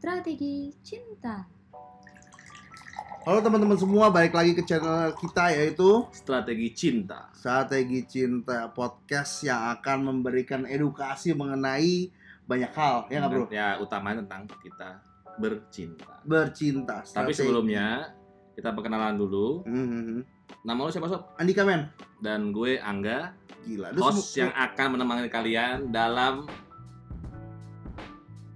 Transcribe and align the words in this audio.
Strategi 0.00 0.72
Cinta. 0.80 1.44
Halo 3.28 3.44
teman-teman 3.44 3.76
semua, 3.76 4.08
balik 4.08 4.32
lagi 4.32 4.56
ke 4.56 4.64
channel 4.64 5.12
kita 5.12 5.52
yaitu 5.52 6.08
Strategi 6.08 6.72
cinta. 6.72 7.28
Strategi 7.36 8.08
Cinta 8.08 8.72
Podcast 8.72 9.44
yang 9.44 9.76
akan 9.76 10.08
memberikan 10.08 10.64
edukasi 10.64 11.36
mengenai 11.36 12.08
banyak 12.48 12.72
hal, 12.72 13.12
ya 13.12 13.20
nggak 13.20 13.28
bro? 13.28 13.44
Ya 13.52 13.76
utamanya 13.76 14.24
tentang 14.24 14.48
kita 14.64 15.04
bercinta. 15.36 16.24
Bercinta. 16.24 17.04
Tapi 17.04 17.36
strategi. 17.36 17.36
sebelumnya 17.44 18.16
kita 18.56 18.72
perkenalan 18.72 19.20
dulu. 19.20 19.68
Mhm. 19.68 20.24
Nama 20.64 20.80
lu 20.80 20.88
siapa 20.88 21.12
sob? 21.12 21.28
Andika 21.36 21.60
men, 21.68 21.92
Dan 22.24 22.56
gue 22.56 22.80
Angga, 22.80 23.36
gila. 23.68 23.92
Lu 23.92 24.00
host 24.08 24.32
semu- 24.32 24.48
yang 24.48 24.52
akan 24.56 24.96
menemani 24.96 25.28
kalian 25.28 25.92
dalam 25.92 26.48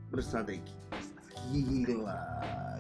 berstrategi. 0.09 0.84
Gila, 1.53 2.21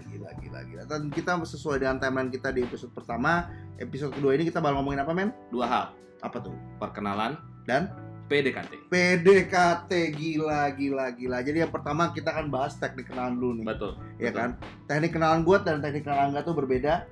gila, 0.08 0.30
gila, 0.40 0.60
gila. 0.64 0.82
Dan 0.86 1.12
kita 1.12 1.36
sesuai 1.36 1.80
dengan 1.80 2.00
timeline 2.00 2.30
kita 2.30 2.48
di 2.50 2.64
episode 2.64 2.90
pertama, 2.90 3.50
episode 3.76 4.12
kedua 4.12 4.32
ini 4.34 4.48
kita 4.48 4.58
bakal 4.58 4.80
ngomongin 4.80 5.02
apa 5.02 5.12
men? 5.12 5.30
dua 5.50 5.66
hal. 5.66 5.84
Apa 6.20 6.40
tuh? 6.40 6.56
Perkenalan 6.80 7.36
Dan 7.64 7.92
PDKT. 8.24 8.88
PDKT 8.88 9.90
gila, 10.16 10.72
gila, 10.72 11.12
gila. 11.12 11.38
Jadi 11.44 11.60
yang 11.60 11.68
pertama 11.68 12.08
kita 12.10 12.32
akan 12.32 12.48
bahas 12.48 12.72
teknik 12.76 13.12
kenalan 13.12 13.36
dulu 13.36 13.52
nih, 13.60 13.66
Betul. 13.68 13.92
ya 14.16 14.32
betul. 14.32 14.38
kan? 14.40 14.50
Teknik 14.88 15.12
kenalan 15.12 15.40
gue 15.44 15.56
dan 15.60 15.76
teknik 15.84 16.02
kenalan 16.04 16.32
Angga 16.32 16.40
tuh 16.40 16.56
berbeda, 16.56 17.04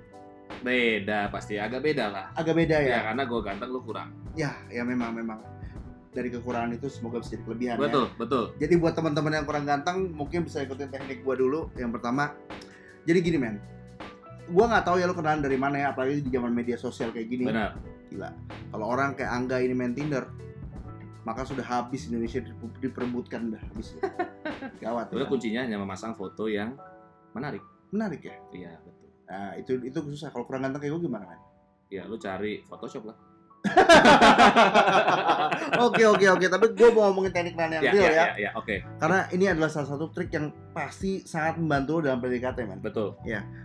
Beda 0.60 1.32
pasti 1.32 1.56
agak 1.56 1.80
beda 1.80 2.12
lah. 2.12 2.26
agak 2.36 2.52
beda 2.52 2.76
Ya, 2.80 2.88
ya. 2.88 2.98
karena 3.08 3.22
gue 3.24 3.40
ganteng 3.40 3.70
lu 3.72 3.80
kurang. 3.80 4.12
Ya, 4.36 4.52
ya 4.68 4.84
memang, 4.84 5.16
memang. 5.16 5.40
Dari 6.12 6.28
kekurangan 6.28 6.76
itu 6.76 6.92
semoga 6.92 7.24
bisa 7.24 7.32
jadi 7.32 7.44
kelebihan 7.48 7.76
ya. 7.76 7.84
Betul, 7.88 8.04
betul. 8.20 8.44
Jadi 8.60 8.74
buat 8.76 8.92
teman-teman 8.92 9.32
yang 9.32 9.46
kurang 9.48 9.64
ganteng 9.64 10.12
mungkin 10.12 10.44
bisa 10.44 10.60
ikutin 10.60 10.92
teknik 10.92 11.24
gua 11.24 11.34
dulu. 11.34 11.72
Yang 11.72 11.96
pertama, 11.96 12.36
jadi 13.02 13.18
gini 13.18 13.40
men, 13.40 13.56
gua 14.46 14.68
nggak 14.68 14.84
tahu 14.84 15.00
ya 15.00 15.08
lu 15.08 15.16
kenalan 15.16 15.40
dari 15.40 15.56
mana 15.56 15.80
ya, 15.80 15.86
apalagi 15.90 16.20
di 16.20 16.28
zaman 16.28 16.52
media 16.52 16.76
sosial 16.76 17.10
kayak 17.10 17.28
gini. 17.32 17.48
Benar. 17.48 17.80
Gila. 18.12 18.28
Kalau 18.68 18.86
orang 18.86 19.16
kayak 19.16 19.32
Angga 19.32 19.56
ini 19.64 19.72
main 19.72 19.96
Tinder, 19.96 20.28
maka 21.24 21.48
sudah 21.48 21.64
habis 21.64 22.04
Indonesia 22.06 22.44
diper- 22.44 22.76
diperebutkan 22.78 23.56
dah 23.56 23.62
habis. 23.72 23.96
Gawat. 24.84 25.08
Sebenarnya 25.08 25.24
Ya. 25.24 25.32
kuncinya 25.32 25.60
hanya 25.64 25.78
memasang 25.80 26.12
foto 26.12 26.44
yang 26.44 26.76
menarik. 27.32 27.64
Menarik 27.88 28.20
ya. 28.20 28.36
Iya, 28.52 28.72
betul. 28.84 29.08
Nah 29.32 29.56
itu 29.56 29.72
itu 29.80 29.96
susah. 30.12 30.28
Kalau 30.28 30.44
kurang 30.44 30.68
ganteng 30.68 30.84
kayak 30.84 30.92
gua 30.92 31.02
gimana 31.02 31.24
men? 31.24 31.40
Ya, 31.88 32.04
lu 32.04 32.20
cari 32.20 32.60
Photoshop 32.68 33.08
lah. 33.08 33.16
Oke 35.82 36.02
oke 36.06 36.26
oke. 36.28 36.46
Tapi 36.46 36.66
gua 36.76 36.88
mau 36.94 37.02
ngomongin 37.10 37.32
teknik 37.32 37.54
kenalan 37.58 37.80
yang 37.80 37.84
Ya, 37.84 37.92
real 37.92 38.02
ya, 38.02 38.06
ya. 38.06 38.14
ya, 38.14 38.26
ya, 38.38 38.50
oke. 38.54 38.74
Karena 38.98 39.18
ini 39.34 39.44
adalah 39.50 39.70
salah 39.72 39.88
satu 39.90 40.12
trik 40.12 40.30
yang 40.30 40.52
pasti 40.70 41.24
sangat 41.24 41.58
membantu 41.58 41.98
lo 41.98 42.10
dalam 42.10 42.20
PDKT 42.22 42.58
men. 42.68 42.80
Betul. 42.82 43.18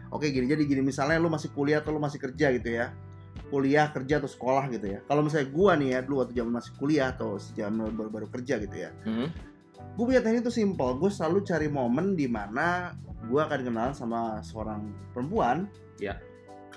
Oke 0.08 0.31
gini, 0.31 0.48
jadi 0.48 0.64
gini 0.64 0.81
misalnya 0.81 1.20
lu 1.20 1.28
masih 1.28 1.52
kuliah 1.52 1.84
atau 1.84 1.92
lu 1.92 2.00
masih 2.00 2.16
kerja 2.16 2.48
gitu 2.56 2.70
ya 2.72 2.95
Kuliah, 3.48 3.92
kerja, 3.92 4.23
atau 4.23 4.28
sekolah 4.28 4.72
gitu 4.72 4.88
ya 4.88 5.00
Kalau 5.03 5.20
misalnya 5.23 5.52
gua 5.52 5.75
nih 5.75 5.90
ya, 5.95 6.00
dulu 6.03 6.16
waktu 6.23 6.34
zaman 6.36 6.53
masih 6.58 6.72
kuliah 6.80 7.08
atau 7.12 7.36
zaman 7.40 7.92
baru-baru 7.92 8.28
kerja 8.31 8.56
gitu 8.59 8.75
ya 8.75 8.90
Hmm. 9.03 9.28
Gue 10.00 10.14
punya 10.14 10.22
teknik 10.22 10.45
itu 10.45 10.53
simple, 10.53 10.94
gue 11.02 11.09
selalu 11.09 11.42
cari 11.42 11.68
momen 11.68 12.14
di 12.14 12.30
mana 12.30 12.94
gue 13.28 13.42
akan 13.42 13.59
kenalan 13.66 13.95
sama 13.98 14.40
seorang 14.45 14.94
perempuan 15.12 15.66
Ya. 15.98 16.22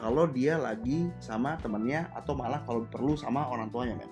Kalau 0.01 0.25
dia 0.33 0.57
lagi 0.57 1.13
sama 1.21 1.61
temennya 1.61 2.09
atau 2.17 2.33
malah 2.33 2.65
kalau 2.65 2.89
perlu 2.89 3.21
sama 3.21 3.45
orang 3.53 3.69
tuanya 3.69 4.01
men 4.01 4.11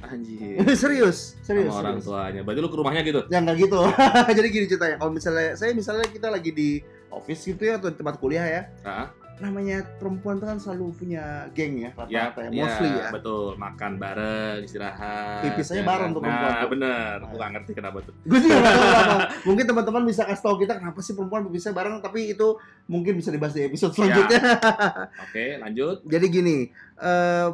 Anjir. 0.00 0.56
Serius, 0.80 1.36
serius 1.44 1.68
sama 1.68 1.84
orang 1.84 2.00
serius. 2.00 2.08
tuanya. 2.08 2.40
Berarti 2.40 2.60
lu 2.64 2.68
ke 2.72 2.78
rumahnya 2.80 3.02
gitu? 3.04 3.20
Ya 3.28 3.44
nggak 3.44 3.56
gitu. 3.60 3.80
Jadi 4.40 4.48
gini 4.48 4.64
ceritanya. 4.64 4.96
Kalau 4.96 5.12
misalnya 5.12 5.52
saya 5.60 5.76
misalnya 5.76 6.08
kita 6.08 6.32
lagi 6.32 6.50
di 6.56 6.80
office 7.12 7.44
gitu 7.44 7.68
ya 7.68 7.76
atau 7.76 7.92
di 7.92 8.00
tempat 8.00 8.16
kuliah 8.16 8.46
ya. 8.48 8.62
Ah. 8.80 9.12
Namanya 9.40 9.82
perempuan 9.96 10.36
tuh 10.36 10.46
kan 10.46 10.56
selalu 10.56 10.92
punya 10.94 11.24
geng 11.50 11.74
ya 11.78 11.90
Ya, 12.06 12.28
rata-rata 12.28 12.40
ya, 12.44 12.50
mostly 12.54 12.90
ya. 12.90 13.08
betul. 13.08 13.56
Makan 13.56 13.92
bareng, 13.96 14.56
istirahat. 14.62 15.40
Pipis 15.42 15.68
aja 15.68 15.76
ya 15.76 15.82
bareng 15.82 16.06
kan? 16.06 16.14
tuh 16.14 16.20
perempuan 16.20 16.52
Nah, 16.52 16.66
bener. 16.66 17.14
Nah. 17.16 17.26
Gue 17.26 17.38
gak 17.38 17.50
ngerti 17.50 17.70
kenapa 17.72 17.98
tuh. 18.00 18.14
Gue 18.22 18.38
juga 18.38 18.54
nggak 18.54 18.70
tahu 18.70 18.84
kenapa. 18.86 19.24
Mungkin 19.48 19.64
teman-teman 19.66 20.02
bisa 20.04 20.22
kasih 20.22 20.42
tahu 20.42 20.56
kita 20.58 20.72
kenapa 20.76 20.98
sih 21.00 21.12
perempuan 21.12 21.42
bisa 21.48 21.68
bareng 21.70 21.96
tapi 21.98 22.20
itu 22.28 22.48
mungkin 22.86 23.12
bisa 23.14 23.28
dibahas 23.28 23.52
di 23.52 23.62
episode 23.62 23.92
selanjutnya. 23.92 24.40
Oke, 25.24 25.44
lanjut. 25.56 25.96
Jadi 26.04 26.26
gini, 26.28 26.56
eh 26.96 27.48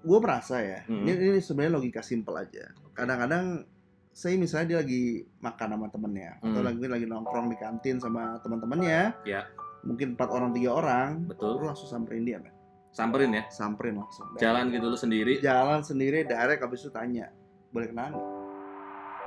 gue 0.00 0.18
merasa 0.18 0.58
ya, 0.58 0.80
Hmm. 0.84 1.02
ini, 1.02 1.12
ini 1.28 1.38
sebenarnya 1.38 1.72
logika 1.74 2.00
simpel 2.00 2.36
aja. 2.36 2.64
Kadang-kadang 2.92 3.66
saya 4.08 4.32
misalnya 4.34 4.66
dia 4.66 4.78
lagi 4.78 5.02
makan 5.36 5.68
sama 5.68 5.86
temennya 5.88 6.30
atau 6.38 6.48
Hmm. 6.54 6.64
lagi 6.64 6.86
lagi 6.86 7.04
nongkrong 7.04 7.46
di 7.46 7.56
kantin 7.56 7.98
sama 7.98 8.40
teman-temannya, 8.40 9.12
Ya. 9.22 9.44
Mungkin 9.86 10.18
empat 10.18 10.28
orang 10.34 10.50
tiga 10.50 10.74
orang, 10.74 11.24
Betul. 11.30 11.62
lu 11.62 11.70
langsung 11.70 11.86
samperin 11.86 12.26
dia, 12.26 12.42
men. 12.42 12.52
Samperin 12.90 13.30
ya. 13.30 13.44
samperin 13.52 14.00
langsung. 14.00 14.26
Jalan 14.40 14.72
gitu 14.72 14.88
lu 14.88 14.98
sendiri. 14.98 15.38
jalan 15.38 15.84
sendiri, 15.84 16.24
direct 16.24 16.64
habis 16.64 16.80
itu 16.82 16.90
tanya, 16.90 17.30
boleh 17.70 17.92
kenalan? 17.92 18.18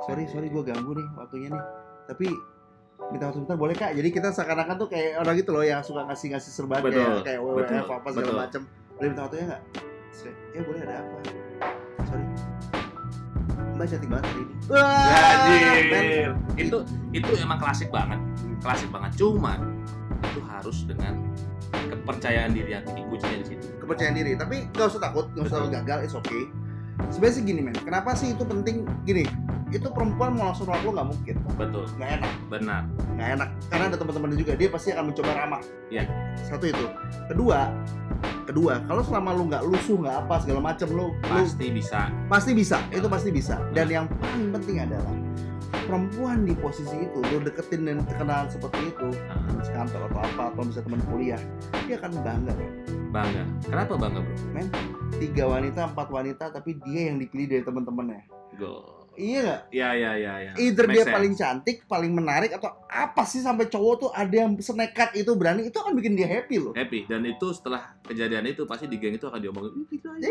Sorry, 0.03 0.25
sorry 0.27 0.47
gue 0.49 0.63
ganggu 0.65 0.91
nih 0.95 1.07
waktunya 1.15 1.47
nih. 1.53 1.63
Tapi 2.09 2.27
minta 3.13 3.29
waktu 3.29 3.39
bentar 3.45 3.57
boleh 3.59 3.75
kak? 3.77 3.91
Jadi 3.93 4.09
kita 4.09 4.33
seakan-akan 4.33 4.75
tuh 4.79 4.89
kayak 4.89 5.21
orang 5.21 5.35
gitu 5.37 5.51
loh 5.53 5.63
yang 5.63 5.85
suka 5.85 6.07
ngasih-ngasih 6.07 6.51
serban 6.51 6.81
Betul, 6.81 7.23
kayak 7.23 7.23
kayak 7.23 7.41
betul, 7.45 7.75
WWF 7.77 7.89
apa 7.93 8.07
segala 8.15 8.39
macam. 8.47 8.61
Boleh 8.97 9.07
minta 9.13 9.21
waktunya 9.27 9.45
nggak? 9.53 9.61
Ya 10.51 10.61
boleh 10.65 10.79
ada 10.83 10.95
apa? 10.99 11.15
Sorry. 12.09 12.25
Mbak 13.79 13.85
cantik 13.87 14.09
banget 14.11 14.25
hari 14.27 14.41
ini. 14.43 14.53
Ya, 14.73 15.71
men. 15.87 16.05
Itu 16.59 16.77
itu 17.15 17.31
emang 17.39 17.59
klasik 17.61 17.89
banget. 17.93 18.19
Klasik 18.59 18.89
banget. 18.91 19.11
Cuman 19.15 19.59
itu 20.21 20.39
harus 20.43 20.77
dengan 20.83 21.13
kepercayaan 21.71 22.51
diri 22.51 22.75
yang 22.75 22.83
tinggi 22.85 23.03
kuncinya 23.07 23.37
di 23.39 23.45
situ. 23.47 23.65
kepercayaan 23.79 24.15
diri 24.15 24.31
tapi 24.35 24.55
nggak 24.71 24.87
usah 24.87 25.01
takut 25.01 25.25
nggak 25.33 25.45
usah 25.47 25.55
takut 25.61 25.71
gagal 25.73 25.97
it's 26.03 26.15
okay 26.15 26.43
sebenarnya 27.09 27.35
sih 27.39 27.43
gini 27.43 27.61
men 27.63 27.75
kenapa 27.75 28.11
sih 28.13 28.35
itu 28.35 28.43
penting 28.43 28.83
gini 29.03 29.23
itu 29.69 29.85
perempuan 29.85 30.33
mau 30.33 30.49
langsung 30.49 30.65
nolak 30.65 30.81
lo 30.81 30.91
nggak 30.97 31.07
mungkin 31.13 31.35
Betul. 31.55 31.85
nggak 31.95 32.09
enak 32.19 32.31
Benar. 32.49 32.81
nggak 33.15 33.29
enak 33.37 33.49
karena 33.69 33.83
ada 33.87 33.97
teman-teman 34.01 34.29
juga 34.35 34.51
dia 34.57 34.67
pasti 34.67 34.87
akan 34.91 35.03
mencoba 35.13 35.31
ramah 35.31 35.61
Iya. 35.89 36.03
satu 36.43 36.65
itu 36.67 36.85
kedua 37.29 37.69
kedua 38.49 38.81
kalau 38.89 39.05
selama 39.05 39.29
lu 39.31 39.45
nggak 39.45 39.63
lusuh 39.63 39.97
nggak 40.01 40.15
apa 40.25 40.35
segala 40.41 40.59
macem 40.59 40.89
lu 40.89 41.13
lu 41.13 41.21
Pasti 41.21 41.69
bisa. 41.69 42.09
pasti 42.25 42.51
bisa 42.57 42.81
itu 42.89 43.05
pasti 43.05 43.29
bisa 43.29 43.61
dan 43.71 43.87
yang 43.87 44.05
paling 44.17 44.49
penting 44.51 44.81
adalah 44.81 45.13
perempuan 45.89 46.45
di 46.45 46.53
posisi 46.53 47.09
itu 47.09 47.17
lu 47.17 47.41
deketin 47.41 47.89
dan 47.89 48.05
kenalan 48.13 48.45
seperti 48.45 48.93
itu 48.93 49.09
Nah, 49.09 49.41
teman 49.41 49.63
sekantor 49.65 50.01
atau 50.05 50.19
apa 50.21 50.43
atau 50.53 50.61
misalnya 50.61 50.85
teman 50.85 51.01
kuliah 51.09 51.41
dia 51.89 51.95
akan 51.97 52.11
bangga 52.21 52.53
ya 52.53 52.71
bangga. 53.09 53.43
Kenapa 53.65 53.93
bangga, 53.97 54.19
Bro? 54.21 54.35
tiga 55.17 55.43
wanita 55.49 55.89
empat 55.89 56.07
wanita 56.13 56.45
tapi 56.53 56.77
dia 56.85 57.09
yang 57.09 57.17
dipilih 57.17 57.49
dari 57.49 57.63
teman-temannya 57.65 58.21
Go. 58.61 58.98
Iya 59.19 59.39
nggak 59.43 59.61
Iya, 59.69 59.89
iya, 59.93 60.11
iya, 60.15 60.33
iya. 60.39 60.51
either 60.57 60.87
Make 60.87 60.95
dia 60.95 61.03
sense. 61.03 61.13
paling 61.13 61.33
cantik 61.35 61.77
paling 61.85 62.09
menarik 62.09 62.51
atau 62.51 62.71
apa 62.85 63.21
sih 63.23 63.39
sampai 63.39 63.67
cowok 63.67 63.95
tuh 63.97 64.09
ada 64.09 64.31
yang 64.31 64.55
senekat 64.57 65.13
itu 65.13 65.31
berani 65.33 65.67
itu 65.67 65.75
akan 65.75 65.93
bikin 65.93 66.15
dia 66.15 66.25
happy 66.25 66.55
loh 66.57 66.71
happy 66.71 67.03
dan 67.05 67.21
itu 67.23 67.51
setelah 67.51 67.93
kejadian 68.01 68.47
itu 68.47 68.63
pasti 68.63 68.87
di 68.87 68.95
geng 68.95 69.13
itu 69.13 69.27
akan 69.27 69.37
diomongin 69.37 69.71
"Ih, 69.75 69.87
gitu 69.91 70.07
aja." 70.07 70.25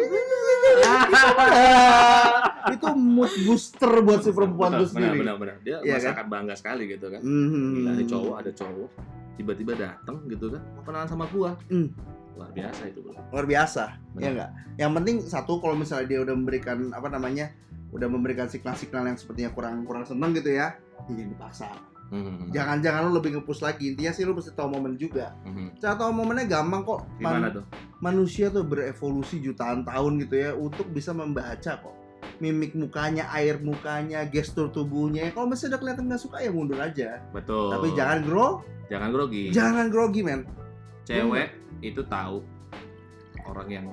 itu 2.69 2.87
mood 2.94 3.32
booster 3.44 3.93
buat 4.00 4.21
si 4.21 4.31
perempuan 4.31 4.77
itu 4.77 4.87
sendiri 4.91 5.19
benar, 5.19 5.37
benar, 5.38 5.56
benar. 5.56 5.56
Dia 5.62 5.77
Iya 5.81 5.93
masa 5.94 6.06
kan? 6.06 6.15
akan 6.16 6.27
bangga 6.28 6.54
sekali 6.54 6.82
gitu 6.87 7.06
kan. 7.09 7.21
Mhm. 7.21 7.65
Gila, 7.75 7.91
ada 7.91 8.04
cowok, 8.04 8.34
ada 8.37 8.53
cowok 8.53 8.91
tiba-tiba 9.34 9.72
datang 9.72 10.16
gitu 10.27 10.50
kan, 10.50 10.62
mau 10.75 10.82
kenalan 10.82 11.06
sama 11.06 11.25
gua. 11.31 11.54
Hmm. 11.71 11.94
Luar 12.34 12.50
biasa 12.50 12.82
itu, 12.87 12.98
luar 13.03 13.47
biasa 13.47 13.82
Benar. 14.10 14.22
ya 14.22 14.28
enggak 14.31 14.50
yang 14.78 14.91
penting 14.94 15.16
satu 15.21 15.59
kalau 15.59 15.75
misalnya 15.75 16.06
dia 16.06 16.22
udah 16.22 16.34
memberikan 16.34 16.94
apa 16.94 17.10
namanya 17.10 17.50
udah 17.88 18.09
memberikan 18.09 18.47
signal-signal 18.47 19.06
yang 19.06 19.16
sepertinya 19.16 19.50
kurang 19.50 19.82
kurang 19.82 20.04
seneng 20.04 20.32
gitu 20.32 20.50
ya 20.50 20.76
ya 20.99 21.12
jangan 21.15 21.31
dipaksa 21.32 21.69
Mhm. 22.09 22.50
jangan-jangan 22.50 23.00
lu 23.04 23.12
lebih 23.15 23.37
ngepus 23.37 23.60
lagi 23.60 23.93
intinya 23.93 24.10
sih 24.10 24.25
lu 24.25 24.32
mesti 24.32 24.53
tahu 24.53 24.68
momen 24.71 24.97
juga 24.97 25.36
Mhm. 25.45 25.77
cara 25.77 25.92
tahu 25.95 26.10
momennya 26.10 26.47
gampang 26.47 26.80
kok 26.83 27.04
Man- 27.16 27.36
Gimana 27.36 27.48
tuh? 27.53 27.65
manusia 28.01 28.48
tuh 28.48 28.65
berevolusi 28.65 29.39
jutaan 29.39 29.84
tahun 29.84 30.24
gitu 30.24 30.34
ya 30.34 30.51
untuk 30.53 30.89
bisa 30.89 31.12
membaca 31.12 31.77
kok 31.77 31.95
mimik 32.39 32.72
mukanya, 32.72 33.27
air 33.30 33.59
mukanya, 33.59 34.22
gestur 34.24 34.71
tubuhnya. 34.71 35.27
Kalau 35.28 35.47
misalnya 35.47 35.74
udah 35.74 35.80
kelihatan 35.80 36.04
nggak 36.07 36.22
suka 36.22 36.36
ya 36.39 36.51
mundur 36.51 36.78
aja. 36.78 37.18
Betul. 37.30 37.66
Tapi 37.68 37.86
jangan 37.92 38.18
grow, 38.22 38.62
jangan 38.86 39.10
grogi. 39.10 39.42
jangan 39.51 39.86
grogi 39.89 40.21
men. 40.22 40.47
Cewek 41.03 41.51
itu 41.80 41.98
tahu 42.04 42.42
orang 43.45 43.68
yang 43.68 43.86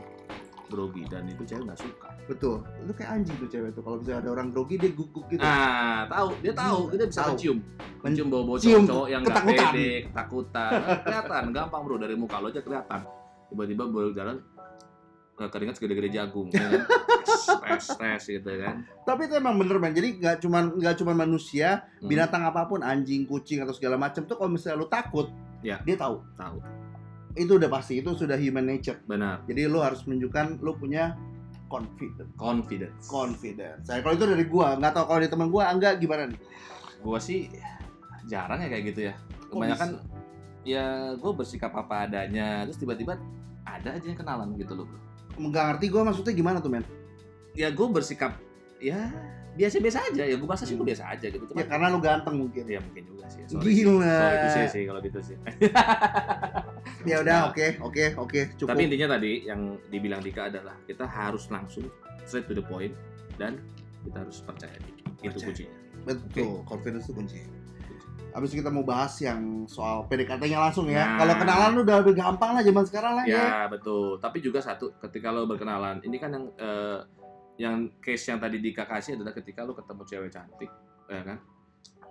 grogi 0.67 1.05
dan 1.05 1.25
itu 1.25 1.41
cewek 1.43 1.65
nggak 1.65 1.81
suka. 1.81 2.04
Betul. 2.25 2.65
Itu 2.81 2.93
kayak 2.97 3.09
anjing 3.15 3.35
tuh 3.37 3.49
cewek 3.49 3.69
tuh. 3.71 3.81
Kalau 3.85 3.97
misalnya 4.01 4.19
ada 4.25 4.29
orang 4.33 4.47
grogi 4.49 4.75
dia 4.75 4.89
guguk 4.89 5.25
gitu. 5.29 5.41
Nah, 5.41 6.09
tahu, 6.09 6.29
dia 6.41 6.53
tahu, 6.53 6.79
Hmm, 6.81 6.91
dia 6.91 7.05
bisa 7.05 7.21
tahu. 7.21 7.29
mencium. 7.37 7.57
Mencium 8.01 8.27
bau-bau 8.29 8.57
cowok 8.57 9.07
yang 9.07 9.21
ketakutan. 9.21 9.69
pede, 9.69 9.89
ketakutan. 10.09 10.71
Kelihatan, 11.05 11.43
gampang 11.53 11.81
bro 11.85 11.95
dari 11.97 12.15
muka 12.17 12.37
lo 12.41 12.49
aja 12.49 12.61
kelihatan. 12.61 13.01
Tiba-tiba 13.45 13.83
baru 13.85 14.09
jalan, 14.11 14.37
keringat 15.35 15.75
segede-gede 15.75 16.15
jagung 16.15 16.47
ya 16.47 16.63
kan? 16.63 16.81
tes 17.67 17.91
tes 17.91 18.21
gitu 18.23 18.47
kan 18.55 18.87
Tapi 19.03 19.27
itu 19.27 19.35
emang 19.35 19.59
bener 19.59 19.77
man. 19.77 19.91
Jadi 19.91 20.17
nggak 20.17 20.39
cuman 20.39 20.63
nggak 20.79 20.95
cuman 20.97 21.15
manusia, 21.19 21.85
Hmm, 21.99 22.07
binatang 22.07 22.41
apa 22.41 22.65
pun, 22.65 22.81
anjing, 22.81 23.27
kucing 23.27 23.61
atau 23.61 23.75
segala 23.75 23.99
macam 23.99 24.23
tuh 24.23 24.33
kalau 24.33 24.49
misalnya 24.49 24.81
lu 24.81 24.87
takut, 24.87 25.29
Ya. 25.61 25.77
dia 25.83 25.93
tahu. 25.93 26.23
tahu 26.33 26.57
Itu 27.35 27.59
udah 27.59 27.67
pasti, 27.67 27.99
itu 27.99 28.07
sudah 28.15 28.33
human 28.33 28.63
nature. 28.63 28.97
benar 29.03 29.43
Jadi 29.43 29.67
lu 29.67 29.77
harus 29.77 30.01
menunjukkan 30.01 30.57
lu 30.57 30.71
punya 30.73 31.19
confidence. 31.67 32.31
confidence 32.37 33.05
Confidence. 33.09 33.83
Saya 33.85 33.99
kalau 34.05 34.15
itu 34.15 34.25
dari 34.25 34.45
gua, 34.45 34.77
nggak 34.77 34.93
tahu 34.93 35.05
kalau 35.09 35.21
di 35.21 35.29
teman 35.29 35.47
gua 35.49 35.63
enggak 35.73 35.97
gimana 35.99 36.29
nih. 36.29 36.39
gua 37.05 37.21
sih 37.21 37.49
jarang 38.25 38.57
ya 38.65 38.69
kayak 38.69 38.83
gitu 38.89 39.01
ya 39.09 39.13
kebanyakan 39.53 39.89
ya 40.65 41.13
gue 41.13 41.31
bersikap 41.37 41.71
apa 41.77 42.09
adanya 42.09 42.65
terus 42.65 42.81
tiba-tiba 42.81 43.21
ada 43.63 43.93
aja 43.93 44.05
yang 44.05 44.17
kenalan 44.17 44.57
gitu 44.57 44.73
loh 44.73 44.89
bro 44.89 44.99
Nggak 45.35 45.63
ngerti 45.77 45.85
gua 45.93 46.01
maksudnya 46.09 46.33
gimana 46.33 46.57
tuh 46.57 46.73
men? 46.73 46.85
ya 47.55 47.71
gue 47.71 47.87
bersikap 47.87 48.35
ya 48.85 49.01
biasa-biasa 49.55 49.99
aja 50.11 50.23
ya 50.25 50.35
gue 50.35 50.43
bahasa 50.43 50.63
sih 50.63 50.75
gue 50.75 50.83
biasa 50.83 51.07
aja 51.09 51.25
gitu 51.25 51.41
Ya 51.41 51.49
cuma 51.49 51.63
karena 51.63 51.87
lu 51.87 51.99
ganteng 51.99 52.35
mungkin. 52.37 52.63
ya 52.67 52.77
mungkin 52.77 53.03
juga 53.07 53.25
sih 53.25 53.41
sorry 53.47 53.71
Gila. 53.73 54.03
Soal 54.03 54.33
itu 54.35 54.47
sih 54.51 54.65
sih 54.69 54.83
kalau 54.83 54.99
gitu 54.99 55.19
sih 55.23 55.37
Ya 57.05 57.21
udah, 57.21 57.37
Nah. 57.39 57.49
oke, 57.49 57.67
oke, 57.81 58.05
oke, 58.17 58.39
cukup. 58.57 58.69
tapi 58.73 58.81
intinya 58.83 59.13
tadi 59.13 59.45
yang 59.45 59.61
dibilang 59.87 60.21
Dika 60.21 60.49
adalah 60.49 60.73
kita 60.83 61.05
harus 61.05 61.45
langsung 61.47 61.85
straight 62.23 62.45
to 62.45 62.53
the 62.53 62.61
point 62.63 62.93
dan 63.35 63.61
kita 64.01 64.17
harus 64.19 64.41
percaya 64.41 64.73
diri 64.75 65.01
itu 65.23 65.37
kuncinya 65.39 65.73
Betul, 66.03 66.61
confidence 66.63 67.05
itu 67.05 67.13
kunci. 67.13 67.41
Habis 68.29 68.51
kita 68.51 68.67
mau 68.67 68.83
bahas 68.83 69.15
yang 69.17 69.63
soal 69.65 70.05
PDKT-nya 70.05 70.59
langsung 70.59 70.85
ya. 70.85 71.01
Nah. 71.07 71.17
Kalau 71.17 71.33
kenalan 71.39 71.73
udah 71.79 71.95
lebih 72.03 72.13
gampang 72.13 72.51
lah 72.51 72.61
zaman 72.61 72.83
sekarang 72.83 73.13
lah 73.15 73.25
ya. 73.25 73.39
Ya 73.39 73.59
betul. 73.65 74.19
Tapi 74.19 74.37
juga 74.37 74.59
satu, 74.59 74.91
ketika 74.99 75.31
lo 75.31 75.47
berkenalan, 75.47 76.03
ini 76.03 76.19
kan 76.19 76.29
yang 76.29 76.45
eh, 76.53 76.99
yang 77.55 77.87
case 78.03 78.27
yang 78.27 78.39
tadi 78.39 78.59
Dika 78.59 78.83
kasih 78.83 79.15
adalah 79.15 79.31
ketika 79.31 79.63
lo 79.63 79.71
ketemu 79.71 80.01
cewek 80.03 80.29
cantik, 80.29 80.71
ya 81.07 81.21
kan? 81.23 81.37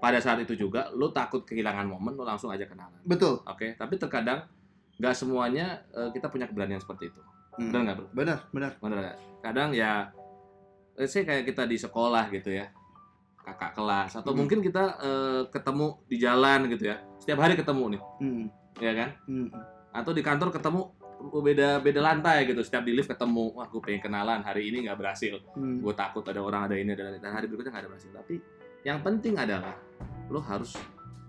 Pada 0.00 0.20
saat 0.20 0.41
itu 0.41 0.56
juga 0.56 0.88
lo 0.93 1.12
takut 1.12 1.44
kehilangan 1.44 1.88
momen, 1.88 2.17
lo 2.17 2.25
langsung 2.25 2.49
aja 2.49 2.64
kenalan. 2.64 2.96
Betul. 3.05 3.41
Oke. 3.44 3.73
Tapi 3.76 3.94
terkadang 3.96 4.44
nggak 4.94 5.14
semuanya 5.17 5.85
eh, 5.91 6.11
kita 6.12 6.29
punya 6.29 6.49
keberanian 6.49 6.81
seperti 6.81 7.08
itu. 7.12 7.20
Hmm. 7.56 7.70
Benar 7.70 7.81
nggak 7.85 7.96
bro? 7.96 8.06
Benar, 8.12 8.38
benar. 8.50 8.73
Benar 8.81 8.96
nggak? 9.00 9.17
Kadang 9.44 9.70
ya, 9.73 10.08
let's 10.96 11.12
say 11.12 11.25
kayak 11.25 11.44
kita 11.44 11.64
di 11.64 11.76
sekolah 11.76 12.29
gitu 12.32 12.52
ya, 12.52 12.69
kakak 13.44 13.76
kelas, 13.76 14.17
atau 14.17 14.32
Hmm. 14.32 14.44
mungkin 14.44 14.58
kita 14.64 14.85
eh, 15.00 15.43
ketemu 15.52 15.87
di 16.08 16.17
jalan 16.17 16.61
gitu 16.73 16.88
ya, 16.88 16.96
setiap 17.20 17.44
hari 17.44 17.55
ketemu 17.56 17.96
nih, 17.96 18.02
Hmm. 18.20 18.44
ya 18.81 18.93
kan? 18.96 19.11
Hmm. 19.29 19.49
atau 19.94 20.11
di 20.11 20.26
kantor 20.26 20.50
ketemu 20.50 20.91
beda 21.31 21.69
beda 21.79 22.00
lantai 22.00 22.44
gitu 22.44 22.61
setiap 22.61 22.82
di 22.82 22.93
lift 22.93 23.06
ketemu 23.06 23.53
wah 23.53 23.65
gue 23.65 23.79
pengen 23.79 24.00
kenalan 24.00 24.41
hari 24.41 24.69
ini 24.69 24.85
nggak 24.85 24.97
berhasil 24.97 25.41
Hmm. 25.55 25.81
gue 25.81 25.94
takut 25.94 26.21
ada 26.23 26.38
orang 26.38 26.67
ada 26.67 26.75
ini 26.75 26.91
ada 26.91 27.15
dan 27.15 27.32
hari 27.32 27.47
berikutnya 27.47 27.71
nggak 27.71 27.82
ada 27.82 27.91
berhasil 27.91 28.11
tapi 28.11 28.35
yang 28.82 29.00
penting 29.00 29.35
adalah 29.35 29.75
lo 30.29 30.41
harus 30.41 30.76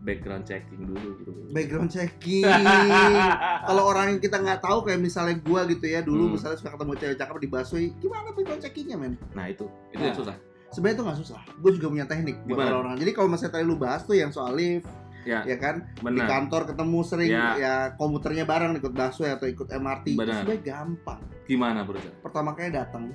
background 0.01 0.44
checking 0.44 0.86
dulu 0.86 1.18
gitu 1.18 1.31
Background 1.50 1.89
checking. 1.89 2.45
Kalau 3.68 3.83
orang 3.86 4.13
yang 4.13 4.19
kita 4.19 4.38
nggak 4.38 4.59
tahu 4.59 4.86
kayak 4.86 5.01
misalnya 5.01 5.33
gua 5.39 5.65
gitu 5.65 5.81
ya, 5.81 6.01
dulu 6.01 6.30
Hmm. 6.30 6.33
misalnya 6.38 6.57
suka 6.57 6.74
ketemu 6.74 6.94
cewek 6.95 7.18
cakep 7.18 7.38
di 7.39 7.48
busway, 7.48 7.86
gimana 7.95 8.30
background 8.30 8.62
checkingnya 8.62 8.98
men? 8.98 9.13
nah 9.31 9.45
itu 9.45 9.65
itu 9.89 9.98
Nah. 9.98 10.06
yang 10.06 10.15
susah 10.15 10.38
Sebenarnya 10.68 10.94
itu 10.94 11.03
nggak 11.07 11.19
susah. 11.24 11.41
Gue 11.56 11.71
juga 11.71 11.88
punya 11.88 12.03
teknik 12.03 12.36
buat 12.44 12.59
Gimana? 12.59 12.75
orang. 12.75 12.94
Jadi 13.00 13.12
kalau 13.15 13.31
misalnya 13.31 13.53
tadi 13.53 13.63
lu 13.63 13.80
bahas 13.80 14.03
tuh 14.03 14.12
yang 14.13 14.27
soal 14.27 14.51
lift, 14.51 14.83
Ya. 15.25 15.42
ya 15.42 15.57
kan, 15.57 15.75
di 15.89 16.06
benar 16.06 16.30
kantor 16.30 16.62
ketemu 16.69 17.00
sering 17.01 17.30
Ya. 17.30 17.45
ya 17.57 17.74
komuternya 17.94 18.45
bareng 18.45 18.77
ikut 18.77 18.94
busway 18.94 19.30
atau 19.30 19.45
ikut 19.45 19.68
MRT, 19.68 20.06
itu 20.07 20.22
Benar. 20.22 20.45
sebenarnya 20.45 20.62
gampang. 20.63 21.22
gimana 21.45 21.81
bro 21.81 21.98
pertama 22.22 22.54
kali 22.54 22.69
datang 22.69 23.10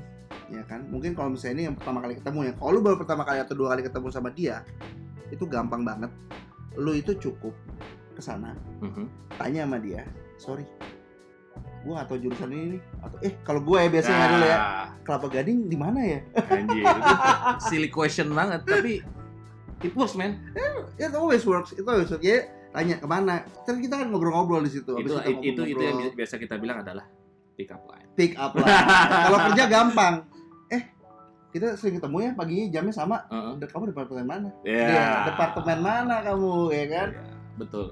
ya 0.47 0.63
kan 0.63 0.87
mungkin 0.87 1.15
kalau 1.15 1.31
misalnya 1.31 1.55
ini 1.57 1.63
yang 1.67 1.75
pertama 1.75 1.99
kali 2.01 2.15
ketemu 2.15 2.39
ya 2.45 2.53
kalau 2.55 2.71
lu 2.71 2.81
baru 2.81 2.97
pertama 2.97 3.23
kali 3.23 3.39
atau 3.39 3.55
dua 3.55 3.69
kali 3.71 3.83
ketemu 3.83 4.07
sama 4.09 4.31
dia 4.31 4.63
itu 5.29 5.47
gampang 5.47 5.83
banget 5.83 6.11
lu 6.75 6.91
itu 6.91 7.15
cukup 7.17 7.55
ke 8.13 8.21
sana 8.21 8.55
Mhm. 8.79 9.07
tanya 9.35 9.63
sama 9.63 9.79
dia 9.79 10.03
sorry 10.37 10.63
gua 11.81 12.05
atau 12.05 12.15
jurusan 12.15 12.51
ini 12.51 12.67
nih 12.77 12.83
atau 13.01 13.19
eh 13.21 13.35
kalau 13.41 13.61
gua 13.61 13.83
ya 13.83 13.91
biasanya 13.91 14.27
dulu 14.29 14.45
ya 14.45 14.59
Nah, 14.59 14.87
kelapa 15.03 15.27
gading 15.29 15.59
di 15.67 15.75
mana 15.75 16.01
ya 16.05 16.21
anjir 16.47 16.83
itu 16.83 17.13
silly 17.65 17.89
question 17.89 18.31
banget 18.31 18.63
tapi 18.63 19.01
it 19.81 19.93
works 19.93 20.15
man 20.15 20.39
it 20.97 21.13
always 21.13 21.43
works 21.43 21.73
itu 21.73 21.83
always 21.83 22.09
works 22.09 22.21
ya 22.21 22.45
tanya 22.71 22.97
ke 22.97 23.07
mana 23.07 23.43
terus 23.65 23.81
kita 23.81 23.97
kan 23.97 24.07
ngobrol-ngobrol 24.09 24.61
di 24.61 24.71
situ 24.71 24.95
itu 24.97 25.11
Habis 25.11 25.43
itu 25.43 25.61
itu 25.67 25.81
yang 25.81 25.99
biasa 26.15 26.39
kita 26.39 26.55
bilang 26.57 26.81
adalah 26.81 27.03
pick 27.59 27.69
up 27.69 27.83
line 27.85 28.07
pick 28.15 28.33
up 28.37 28.55
lah 28.55 28.67
kalau 29.27 29.39
kerja 29.51 29.65
gampang 29.67 30.15
eh 30.69 30.83
kita 31.51 31.75
sering 31.75 31.99
ketemu 31.99 32.17
ya 32.21 32.31
paginya 32.33 32.65
jamnya 32.71 32.95
sama 32.95 33.17
Heeh. 33.27 33.67
kamu 33.67 33.91
departemen 33.91 34.25
mana 34.25 34.49
Ya. 34.63 34.87
Iya, 34.87 35.07
departemen 35.35 35.79
mana 35.81 36.23
kamu 36.23 36.53
ya 36.71 36.85
kan? 36.87 37.09
Ya, 37.11 37.23
betul 37.59 37.87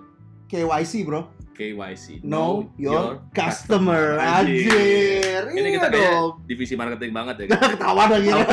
KYC 0.49 1.05
bro, 1.05 1.29
KYC 1.53 2.25
know 2.25 2.73
your 2.81 3.21
customer. 3.37 4.17
Anjir. 4.17 4.65
Anjir, 4.65 5.43
Ini 5.53 5.61
iya 5.61 5.71
kita 5.77 5.89
dong. 5.93 6.41
divisi 6.49 6.73
marketing 6.73 7.13
banget 7.13 7.35
ya 7.37 7.47
kan? 7.53 7.77
Ketawa 7.77 8.03
dong 8.09 8.23
gitu. 8.25 8.33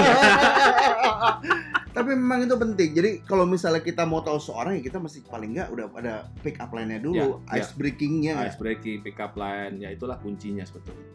Tapi 1.96 2.12
memang 2.12 2.44
itu 2.44 2.52
penting. 2.54 2.90
Jadi 2.92 3.10
kalau 3.24 3.48
misalnya 3.48 3.80
kita 3.80 4.04
mau 4.04 4.20
tahu 4.20 4.36
seorang 4.36 4.76
ya 4.76 4.84
kita 4.84 5.00
mesti 5.00 5.24
paling 5.24 5.56
nggak 5.56 5.72
udah 5.72 5.86
ada 5.96 6.14
pick 6.44 6.60
up 6.60 6.70
line-nya 6.70 7.00
dulu, 7.00 7.40
Ya, 7.48 7.56
ya. 7.56 7.64
ice 7.64 7.72
breakingnya. 7.72 8.36
ice 8.44 8.60
breaking, 8.60 9.00
pick 9.00 9.16
up 9.18 9.34
line, 9.34 9.80
ya 9.80 9.90
itulah 9.90 10.20
kuncinya 10.20 10.62
sebetulnya. 10.62 11.08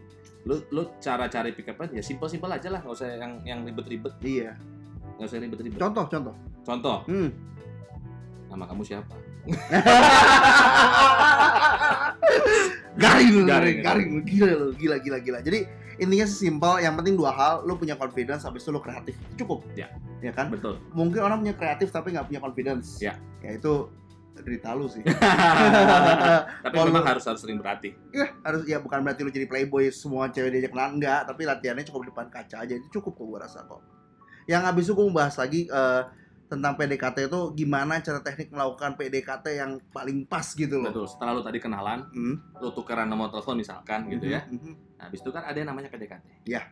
Lu 0.42 0.56
lu 0.72 0.88
cara 0.96 1.28
cari 1.28 1.52
pick 1.52 1.68
up 1.68 1.76
line 1.78 1.92
ya 1.92 2.02
simpel-simpel 2.02 2.48
aja 2.48 2.72
lah, 2.72 2.80
nggak 2.80 2.96
usah 2.96 3.12
yang 3.12 3.44
yang 3.44 3.60
ribet-ribet, 3.60 4.16
Iya. 4.24 4.56
nggak 5.14 5.28
usah 5.28 5.36
ribet-ribet. 5.38 5.76
Contoh, 5.76 6.08
contoh. 6.08 6.34
Contoh, 6.60 6.98
Hmm. 7.04 7.28
nama 8.48 8.64
kamu 8.64 8.80
siapa? 8.80 9.12
garing, 13.00 13.46
Garing. 13.46 13.78
garing, 13.82 14.08
lu. 14.12 14.20
gila 14.24 14.48
gila, 14.76 14.96
gila, 14.98 15.18
gila. 15.20 15.38
Jadi 15.40 15.60
intinya 16.00 16.25
sesimpel, 16.25 16.81
yang 16.81 16.97
penting 16.97 17.14
dua 17.14 17.31
hal, 17.31 17.55
lu 17.62 17.76
punya 17.76 17.94
confidence, 17.94 18.43
habis 18.43 18.61
itu 18.61 18.70
lu 18.70 18.81
kreatif, 18.81 19.14
cukup. 19.37 19.61
Ya. 19.75 19.93
Ya 20.19 20.32
kan? 20.32 20.49
Betul. 20.49 20.81
Mungkin 20.91 21.20
orang 21.20 21.38
punya 21.38 21.52
kreatif 21.52 21.88
tapi 21.88 22.11
nggak 22.11 22.26
punya 22.26 22.41
confidence. 22.41 22.97
Ya. 22.99 23.20
Ya 23.41 23.55
itu 23.55 23.93
derita 24.35 24.73
lu 24.73 24.88
sih. 24.88 25.05
Tapi 26.64 26.73
Kalau- 26.73 26.88
memang 26.88 27.05
harus 27.05 27.25
harus 27.25 27.38
sering 27.38 27.61
berlatih. 27.61 27.93
ya 28.11 28.32
harus 28.41 28.64
ya 28.64 28.81
bukan 28.81 29.00
berarti 29.00 29.20
lu 29.20 29.29
jadi 29.29 29.44
playboy 29.44 29.88
semua 29.91 30.29
cewek 30.29 30.49
diajak 30.50 30.73
kenalan 30.73 30.97
enggak, 30.97 31.20
tapi 31.25 31.44
latihannya 31.44 31.85
cukup 31.85 32.00
di 32.02 32.08
depan 32.08 32.26
kaca 32.31 32.56
aja 32.58 32.73
itu 32.73 32.88
cukup 32.91 33.12
kok 33.14 33.26
gua 33.26 33.38
rasa 33.44 33.61
kok. 33.62 33.85
Yang 34.44 34.62
habis 34.64 34.85
itu 34.85 34.93
gua 34.94 35.05
mau 35.05 35.17
bahas 35.19 35.37
lagi 35.37 35.69
eh, 35.69 36.02
tentang 36.49 36.73
PDKT 36.75 37.29
itu 37.29 37.41
gimana 37.55 38.00
cara 38.00 38.19
teknik 38.19 38.49
melakukan 38.49 38.97
PDKT 38.97 39.47
yang 39.55 39.70
paling 39.93 40.25
pas 40.25 40.47
gitu 40.49 40.81
loh. 40.81 40.88
Betul. 40.88 41.06
Setelah 41.06 41.32
lu 41.37 41.43
tadi 41.44 41.58
kenalan, 41.61 42.00
Hmm. 42.11 42.37
lu 42.59 42.69
tukeran 42.73 43.07
nomor 43.07 43.28
telepon 43.28 43.54
misalkan 43.54 44.09
gitu 44.09 44.25
ya. 44.26 44.42
Mhm, 44.49 44.57
mhm. 44.57 44.75
Nah, 45.00 45.09
habis 45.09 45.25
itu 45.25 45.33
kan 45.33 45.49
ada 45.49 45.57
yang 45.57 45.73
namanya 45.73 45.88
PDKT. 45.88 46.45
Ya. 46.45 46.69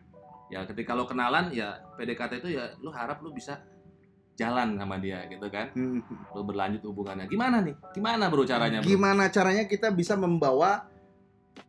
Ya, 0.48 0.64
ketika 0.64 0.92
lo 0.92 1.08
kenalan 1.08 1.48
ya 1.48 1.80
PDKT 1.96 2.44
itu 2.44 2.52
ya 2.52 2.76
lu 2.78 2.92
harap 2.92 3.24
lu 3.24 3.32
bisa 3.32 3.64
jalan 4.36 4.76
sama 4.76 5.00
dia 5.00 5.24
gitu 5.26 5.48
kan. 5.48 5.72
Mhm. 5.72 6.36
Lu 6.36 6.44
berlanjut 6.44 6.84
hubungannya. 6.84 7.24
Gimana 7.24 7.64
nih? 7.64 7.72
Gimana 7.96 8.28
bro 8.28 8.44
caranya, 8.44 8.78
bro? 8.80 8.86
Gimana 8.86 9.32
caranya 9.32 9.64
kita 9.64 9.88
bisa 9.88 10.12
membawa 10.12 10.84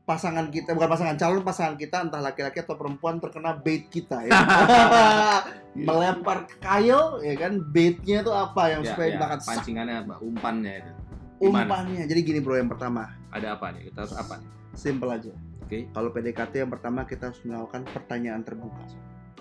pasangan 0.03 0.49
kita 0.49 0.73
bukan 0.73 0.89
pasangan 0.89 1.15
calon 1.15 1.41
pasangan 1.41 1.75
kita 1.77 2.01
entah 2.01 2.17
laki-laki 2.19 2.59
atau 2.59 2.73
perempuan 2.73 3.17
terkena 3.17 3.53
bait 3.53 3.89
kita 3.89 4.25
ya 4.25 4.33
melempar 5.87 6.49
kail 6.57 7.21
ya 7.21 7.33
kan 7.37 7.61
baitnya 7.69 8.21
itu 8.21 8.31
apa 8.33 8.63
yang 8.69 8.81
Ya, 8.81 8.93
supaya 8.93 9.07
ya, 9.13 9.17
sak 9.37 9.41
pancingannya 9.45 9.95
apa? 10.05 10.15
Umpannya 10.19 10.73
itu. 10.81 10.91
Gimana? 11.39 11.61
umpannya 11.65 12.03
jadi 12.05 12.21
gini 12.25 12.39
bro 12.41 12.57
yang 12.57 12.67
pertama 12.67 13.15
Ada 13.29 13.55
apa 13.55 13.69
nih? 13.71 13.89
Kita 13.93 13.97
harus 14.05 14.15
apa 14.17 14.33
nih? 14.41 14.49
simple 14.73 15.09
aja 15.09 15.33
Oke. 15.69 15.85
kalau 15.87 16.09
PDKT 16.09 16.53
yang 16.57 16.71
pertama 16.71 17.05
kita 17.05 17.29
harus 17.29 17.37
melakukan 17.45 17.85
pertanyaan 17.85 18.41
terbuka 18.41 18.81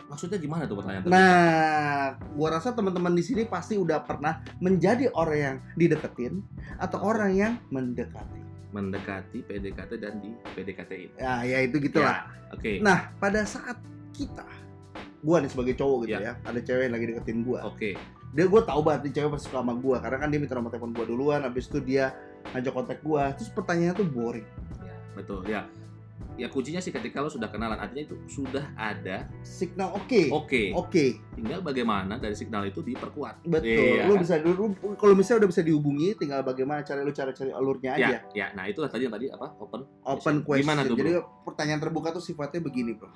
Maksudnya 0.09 0.37
gimana 0.37 0.65
tuh 0.65 0.77
pertanyaan 0.77 1.03
tadi? 1.03 1.13
nah 1.13 2.05
gua 2.33 2.49
rasa 2.51 2.73
teman-teman 2.73 3.13
di 3.13 3.21
sini 3.21 3.45
pasti 3.45 3.75
udah 3.75 4.01
pernah 4.01 4.41
menjadi 4.59 5.09
orang 5.11 5.39
yang 5.39 5.57
dideketin 5.75 6.45
atau 6.77 7.01
orang 7.03 7.33
yang 7.33 7.53
mendekati 7.69 8.41
Mendekati 8.69 9.41
PDKT 9.43 9.97
dan 9.97 10.21
di 10.21 10.37
PDKT 10.53 10.91
ini. 10.93 11.15
ya 11.17 11.41
ya 11.43 11.59
itu 11.63 11.77
gitulah 11.79 12.29
Ya, 12.29 12.53
Oke. 12.53 12.81
Nah, 12.81 13.13
pada 13.17 13.45
saat 13.45 13.77
kita 14.11 14.45
gua 15.21 15.41
nih 15.41 15.49
sebagai 15.49 15.73
cowok 15.75 16.05
gitu 16.05 16.13
Ya. 16.15 16.33
ya, 16.33 16.33
ada 16.43 16.57
cewek 16.59 16.83
yang 16.85 16.95
lagi 16.95 17.07
deketin 17.07 17.41
gua. 17.41 17.61
Oke. 17.65 17.97
Dia 18.31 18.45
gua 18.45 18.61
tahu 18.61 18.81
banget 18.81 19.09
nih 19.09 19.13
cewek 19.15 19.31
pasti 19.33 19.49
suka 19.49 19.61
sama 19.61 19.73
gua 19.75 20.01
karena 20.01 20.17
kan 20.17 20.29
dia 20.29 20.37
minta 20.39 20.53
nomor 20.53 20.69
telepon 20.69 20.93
gua 20.93 21.05
duluan, 21.05 21.41
habis 21.45 21.65
itu 21.65 21.81
dia 21.81 22.13
ngajak 22.53 22.73
kontak 22.73 22.99
gua. 23.01 23.33
Terus 23.33 23.49
pertanyaannya 23.51 23.93
tuh 23.95 24.05
boring. 24.07 24.49
Ya, 24.81 24.95
betul. 25.13 25.41
Ya. 25.45 25.69
Ya 26.35 26.47
kuncinya 26.47 26.79
sih 26.79 26.91
ketika 26.91 27.19
lo 27.19 27.27
sudah 27.27 27.47
kenalan 27.47 27.75
artinya 27.75 28.05
itu 28.05 28.15
sudah 28.27 28.63
ada 28.75 29.27
Signal 29.41 29.91
oke. 29.93 30.31
oke. 30.31 30.63
Oke, 30.73 31.19
Tinggal 31.35 31.59
bagaimana 31.61 32.15
dari 32.15 32.33
signal 32.33 32.63
itu 32.65 32.79
diperkuat. 32.79 33.43
betul. 33.45 33.67
Iya 33.67 34.07
Lu 34.07 34.15
kan? 34.15 34.23
bisa 34.23 34.35
kalau 34.95 35.15
misalnya 35.15 35.39
udah 35.43 35.51
bisa 35.51 35.63
dihubungi, 35.63 36.15
tinggal 36.15 36.43
bagaimana 36.43 36.81
cara 36.81 37.03
lu 37.03 37.11
cara 37.11 37.31
cari 37.31 37.51
alurnya 37.51 37.91
aja. 37.93 38.07
Ya, 38.09 38.21
ya. 38.33 38.47
Nah, 38.53 38.65
itulah 38.65 38.87
tadi 38.87 39.05
yang 39.05 39.13
tadi 39.13 39.27
apa? 39.29 39.51
Open. 39.59 39.83
Open 40.01 40.35
Gimana 40.41 40.83
question. 40.83 40.87
tuh, 40.87 40.95
bro? 40.95 41.03
Jadi 41.03 41.13
pertanyaan 41.45 41.81
terbuka 41.81 42.09
tuh 42.13 42.23
sifatnya 42.23 42.61
begini, 42.61 42.95
Bro. 42.95 43.11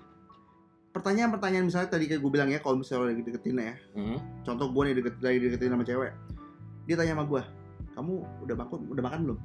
pertanyaan-pertanyaan 0.92 1.64
misalnya 1.64 1.88
tadi 1.88 2.04
kayak 2.04 2.20
gue 2.20 2.30
bilang 2.30 2.48
ya 2.48 2.60
kalau 2.60 2.76
misalnya 2.76 3.00
lo 3.00 3.08
lagi 3.08 3.24
deketin 3.24 3.56
ya 3.56 3.74
Hmm. 3.96 4.18
contoh 4.42 4.68
gue 4.68 4.82
nih 4.84 4.94
deket 5.00 5.14
lagi 5.20 5.38
deketin 5.40 5.72
sama 5.72 5.84
cewek 5.84 6.12
dia 6.84 6.94
tanya 6.94 7.16
sama 7.16 7.24
gue 7.24 7.42
kamu 7.96 8.12
udah 8.44 8.56
makan 8.58 8.78
udah 8.92 9.00
makan 9.02 9.18
belum 9.24 9.38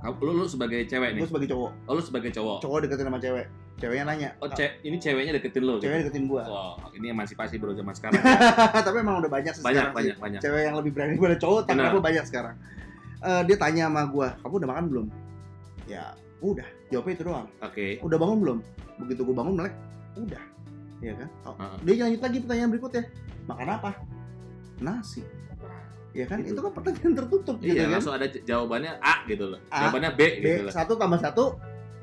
Lu, 0.00 0.32
lu 0.32 0.44
sebagai 0.44 0.80
cewek 0.82 1.12
nih. 1.12 1.20
gue 1.20 1.28
sebagai 1.28 1.48
cowok 1.50 1.70
Oh, 1.84 1.92
lu 1.92 2.00
sebagai 2.00 2.30
cowok. 2.30 2.58
cowok 2.60 2.78
deketin 2.82 3.04
sama 3.04 3.18
cewek 3.18 3.44
ceweknya 3.76 4.04
nanya 4.06 4.28
Oh, 4.38 4.48
ce- 4.48 4.80
ini 4.80 4.96
ceweknya 4.96 5.32
deketin 5.34 5.62
lu. 5.62 5.76
cewek 5.76 5.96
deketin 6.02 6.24
gue 6.24 6.40
Wah, 6.40 6.76
ini 6.90 7.06
emansipasi 7.08 7.56
bro 7.56 7.72
zaman 7.72 7.92
sekarang. 7.98 8.16
tapi 8.72 8.96
emang 8.98 9.20
udah 9.20 9.28
banyak 9.30 9.52
sih 9.52 9.60
banyak, 9.60 9.76
sekarang 9.82 9.92
sih. 9.92 9.96
banyak, 9.98 10.16
banyak. 10.18 10.40
cewek 10.40 10.62
yang 10.62 10.74
lebih 10.74 10.90
berani 10.90 11.12
daripada 11.14 11.36
cowok 11.36 11.60
tapi 11.66 11.80
aku 11.82 11.98
banyak 12.00 12.24
sekarang 12.24 12.56
Eh, 13.20 13.42
dia 13.44 13.56
tanya 13.56 13.84
sama 13.86 14.02
gue 14.06 14.28
kamu 14.40 14.54
udah 14.56 14.68
makan 14.70 14.84
belum 14.86 15.06
ya 15.86 16.04
udah 16.40 16.64
jawabnya 16.88 17.14
itu 17.14 17.24
doang 17.26 17.46
Oke. 17.60 17.86
udah 18.00 18.16
bangun 18.16 18.38
belum 18.40 18.58
begitu 18.98 19.20
gue 19.22 19.34
bangun 19.34 19.54
melek 19.54 19.74
udah 20.16 20.42
ya 20.98 21.12
kan 21.14 21.28
Oh, 21.44 21.52
Heeh. 21.54 21.76
dia 21.84 21.94
lanjut 22.02 22.20
lagi 22.22 22.38
pertanyaan 22.38 22.70
berikutnya 22.70 23.02
makan 23.44 23.68
apa 23.70 23.90
nasi 24.78 25.20
ya 26.12 26.24
kan 26.24 26.38
itu 26.40 26.56
kan 26.56 26.72
pertanyaan 26.72 27.12
tertutup 27.14 27.56
gitu 27.56 27.70
Iya, 27.70 27.84
kan 27.84 27.90
langsung 27.94 28.14
ada 28.14 28.26
jawabannya 28.26 28.92
A 28.98 29.14
gitu 29.24 29.44
loh. 29.46 29.60
A, 29.68 29.86
Jawabannya 29.86 30.10
B, 30.12 30.20
B 30.20 30.44
gitu 30.44 30.62
loh. 30.66 30.72
satu 30.72 30.92
tambah 30.94 31.18
satu 31.18 31.44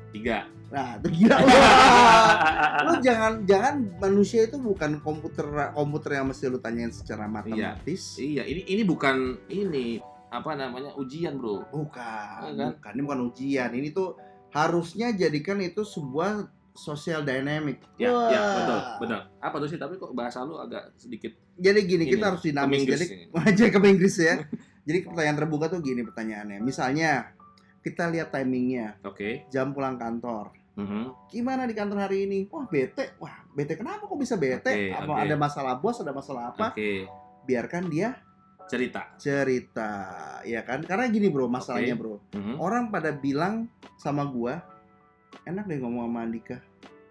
Tiga. 0.08 0.48
nah 0.68 0.96
itu 0.96 1.08
gila 1.14 1.36
lu 1.38 1.48
lu 2.86 2.92
jangan 3.00 3.32
jangan 3.42 3.74
manusia 3.98 4.44
itu 4.44 4.56
bukan 4.56 4.98
komputer 4.98 5.44
komputer 5.70 6.10
yang 6.14 6.28
mesti 6.28 6.44
lu 6.46 6.56
tanyain 6.58 6.88
secara 6.90 7.24
matematis 7.24 8.16
Iya, 8.16 8.44
ini 8.44 8.64
ini 8.66 8.82
bukan 8.82 9.36
ini 9.48 9.96
apa 10.28 10.52
namanya 10.54 10.92
ujian 10.94 11.36
bro. 11.36 11.64
bukan 11.66 12.40
Iya 12.46 12.52
kan? 12.54 12.68
bukan 12.74 12.90
ini 12.90 13.02
bukan 13.02 13.20
ujian 13.26 13.70
ini 13.72 13.88
tuh 13.90 14.16
harusnya 14.50 15.08
jadikan 15.10 15.56
itu 15.58 15.80
sebuah 15.82 16.48
social 16.78 17.20
dynamic 17.20 17.82
Ya, 17.96 18.08
Wah. 18.08 18.30
ya 18.30 18.40
betul, 18.54 18.78
benar. 19.02 19.20
Apa 19.38 19.56
tuh 19.58 19.66
sih? 19.66 19.76
Tapi 19.76 19.94
kok 19.96 20.14
bahasa 20.14 20.40
lu 20.40 20.54
agak 20.56 20.94
sedikit 20.94 21.34
jadi 21.52 21.82
gini 21.82 22.06
Ini, 22.06 22.12
kita 22.14 22.24
harus 22.30 22.40
dinamis 22.40 22.86
jadi 22.86 23.06
aja 23.42 23.64
ke 23.66 23.78
Inggris 23.82 24.16
ya 24.16 24.46
jadi 24.86 24.98
pertanyaan 25.02 25.36
terbuka 25.36 25.66
tuh 25.66 25.82
gini 25.82 26.00
pertanyaannya 26.00 26.62
misalnya 26.62 27.34
kita 27.78 28.06
lihat 28.08 28.30
timingnya 28.30 28.94
Oke. 29.02 29.44
jam 29.48 29.70
pulang 29.70 29.98
kantor 29.98 30.54
Mhm. 30.78 31.10
gimana 31.28 31.66
di 31.66 31.74
kantor 31.74 31.98
hari 32.00 32.24
ini 32.24 32.46
wah 32.46 32.62
bete 32.64 33.18
wah 33.18 33.42
bete 33.50 33.74
kenapa 33.74 34.06
kok 34.06 34.14
bisa 34.14 34.38
bete 34.38 34.70
Oke, 34.70 34.94
apa 34.94 35.10
oke. 35.10 35.20
ada 35.20 35.34
masalah 35.34 35.74
bos 35.74 35.98
ada 35.98 36.14
masalah 36.14 36.54
apa 36.54 36.70
Oke. 36.70 37.02
biarkan 37.42 37.90
dia 37.90 38.14
Cerita. 38.64 39.10
cerita 39.18 39.90
ya 40.44 40.62
kan 40.62 40.78
karena 40.80 41.08
gini 41.08 41.26
bro 41.26 41.50
masalahnya 41.50 41.92
Oke. 41.92 42.00
bro 42.00 42.14
Mhm. 42.30 42.54
orang 42.56 42.84
pada 42.88 43.10
bilang 43.10 43.66
sama 43.96 44.22
gua 44.22 44.62
enak 45.48 45.64
deh 45.64 45.78
ngomong 45.80 46.08
sama 46.08 46.18
Andika. 46.24 46.58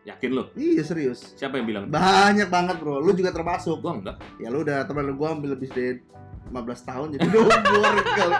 Yakin 0.07 0.29
lu? 0.31 0.43
iya 0.55 0.83
serius. 0.87 1.35
Siapa 1.35 1.59
yang 1.59 1.67
bilang? 1.67 1.83
banyak 1.91 2.47
banget 2.47 2.79
bro. 2.79 3.03
Lu 3.03 3.11
juga 3.11 3.35
termasuk. 3.35 3.83
Gua 3.83 3.99
enggak. 3.99 4.17
ya 4.39 4.47
lu 4.47 4.63
udah 4.63 4.87
teman 4.87 5.11
gua 5.19 5.35
ambil 5.35 5.59
lebih 5.59 5.67
dari 5.75 5.99
15 6.47 6.87
tahun 6.87 7.07
jadi 7.19 7.27
udah 7.27 7.41
umur 7.43 7.95
kali 8.15 8.35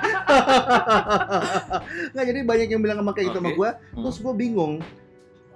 nggak 2.15 2.25
jadi 2.31 2.39
banyak 2.47 2.67
yang 2.71 2.79
bilang 2.79 3.03
sama 3.03 3.11
kayak 3.11 3.35
gitu 3.35 3.39
sama 3.43 3.51
gua. 3.51 3.69
Hmm. 3.75 4.03
terus 4.07 4.17
gua 4.23 4.33
bingung. 4.33 4.73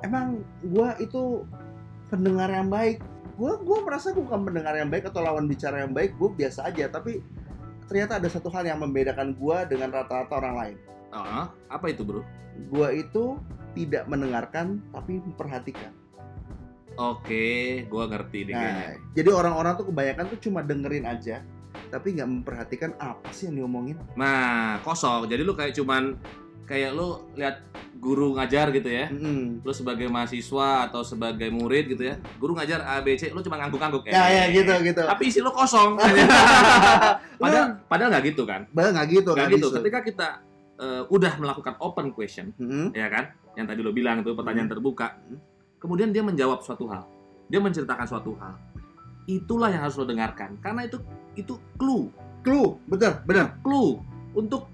Emang 0.04 0.44
gua 0.68 1.00
itu 1.00 1.48
pendengar 2.12 2.52
yang 2.52 2.68
baik? 2.68 3.00
Gua 3.40 3.56
gua 3.64 3.80
merasa 3.88 4.12
gua 4.12 4.28
bukan 4.28 4.52
pendengar 4.52 4.76
yang 4.76 4.92
baik 4.92 5.08
atau 5.08 5.24
lawan 5.24 5.48
bicara 5.48 5.88
yang 5.88 5.96
baik. 5.96 6.20
Gua 6.20 6.36
biasa 6.36 6.68
aja. 6.68 6.92
Tapi 6.92 7.24
ternyata 7.88 8.20
ada 8.20 8.28
satu 8.28 8.52
hal 8.52 8.68
yang 8.68 8.84
membedakan 8.84 9.32
gua 9.40 9.64
dengan 9.64 9.96
rata-rata 9.96 10.36
orang 10.44 10.56
lain. 10.60 10.78
Ah, 11.12 11.52
apa 11.72 11.88
itu 11.88 12.04
bro? 12.04 12.24
gua 12.68 12.92
itu 12.92 13.40
tidak 13.72 14.04
mendengarkan 14.06 14.80
tapi 14.90 15.20
memperhatikan 15.20 15.92
Oke, 16.94 17.88
gua 17.88 18.04
ngerti 18.06 18.52
kayaknya. 18.52 18.60
nah 18.60 18.92
jadi 19.16 19.30
orang-orang 19.32 19.74
tuh 19.76 19.88
kebanyakan 19.88 20.26
tuh 20.28 20.40
cuma 20.44 20.60
dengerin 20.60 21.08
aja 21.08 21.40
tapi 21.88 22.16
nggak 22.16 22.28
memperhatikan 22.30 22.92
apa 22.98 23.32
sih 23.32 23.48
yang 23.48 23.64
diomongin 23.64 23.96
Nah, 24.14 24.80
kosong. 24.82 25.24
Jadi 25.26 25.42
lu 25.42 25.56
kayak 25.56 25.72
cuman 25.72 26.20
kayak 26.64 26.92
lu 26.92 27.20
lihat 27.36 27.64
guru 27.96 28.36
ngajar 28.36 28.72
gitu 28.72 28.88
ya. 28.88 29.08
Mm-mm. 29.08 29.60
Lu 29.60 29.72
sebagai 29.72 30.08
mahasiswa 30.08 30.88
atau 30.88 31.00
sebagai 31.02 31.48
murid 31.48 31.92
gitu 31.92 32.04
ya. 32.06 32.20
Guru 32.40 32.56
ngajar 32.56 32.80
A 32.82 33.00
B 33.00 33.16
C, 33.16 33.32
lu 33.32 33.40
cuma 33.40 33.56
ngangguk-ngangguk 33.56 34.08
ya 34.08 34.24
ya 34.28 34.44
gitu 34.52 34.72
gitu 34.84 35.02
Tapi 35.04 35.24
isi 35.28 35.40
lu 35.40 35.52
kosong. 35.52 35.96
padahal 37.42 37.80
padahal 37.88 38.10
nggak 38.12 38.26
gitu 38.36 38.44
kan? 38.44 38.68
Bah 38.72 38.88
nggak 38.90 39.08
gitu 39.10 39.32
Nggak 39.32 39.48
nggak 39.48 39.56
gitu. 39.56 39.68
bisa. 39.68 39.78
Ketika 39.80 40.00
kita 40.04 40.28
eh, 40.82 41.04
udah 41.08 41.38
melakukan 41.38 41.78
open 41.78 42.10
question, 42.10 42.50
Mm-mm. 42.58 42.90
ya 42.92 43.08
kan? 43.08 43.32
Yang 43.54 43.66
tadi 43.70 43.80
lo 43.80 43.92
bilang 43.92 44.20
itu 44.20 44.34
pertanyaan 44.34 44.66
Hmm. 44.66 44.74
terbuka. 44.74 45.08
Hmm. 45.22 45.40
Kemudian 45.78 46.10
dia 46.10 46.22
menjawab 46.22 46.62
suatu 46.62 46.90
hal. 46.90 47.06
Dia 47.46 47.58
menceritakan 47.58 48.06
suatu 48.06 48.34
hal. 48.36 48.58
Itulah 49.24 49.70
yang 49.70 49.82
harus 49.82 49.96
lo 49.96 50.04
dengarkan 50.04 50.58
karena 50.58 50.84
itu 50.84 50.98
itu 51.34 51.56
clue, 51.76 52.10
clue 52.42 52.76
betul 52.86 53.14
benar 53.24 53.56
clue 53.62 54.02
untuk 54.34 54.68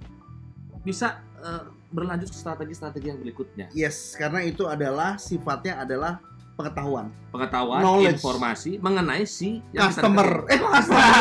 bisa 0.81 1.19
eh, 1.37 1.63
berlanjut 1.87 2.27
ke 2.27 2.37
strategi-strategi 2.37 3.07
yang 3.07 3.19
berikutnya. 3.19 3.67
yes 3.71 4.15
karena 4.15 4.41
itu 4.41 4.65
adalah 4.65 5.15
sifatnya 5.15 5.79
adalah 5.79 6.19
pengetahuan 6.53 7.13
Pengetahuan, 7.29 7.79
Knowledge. 7.79 8.17
informasi 8.17 8.71
mengenai 8.77 9.23
si 9.23 9.61
customer 9.69 10.43
eh 10.47 10.57
customer 10.57 11.13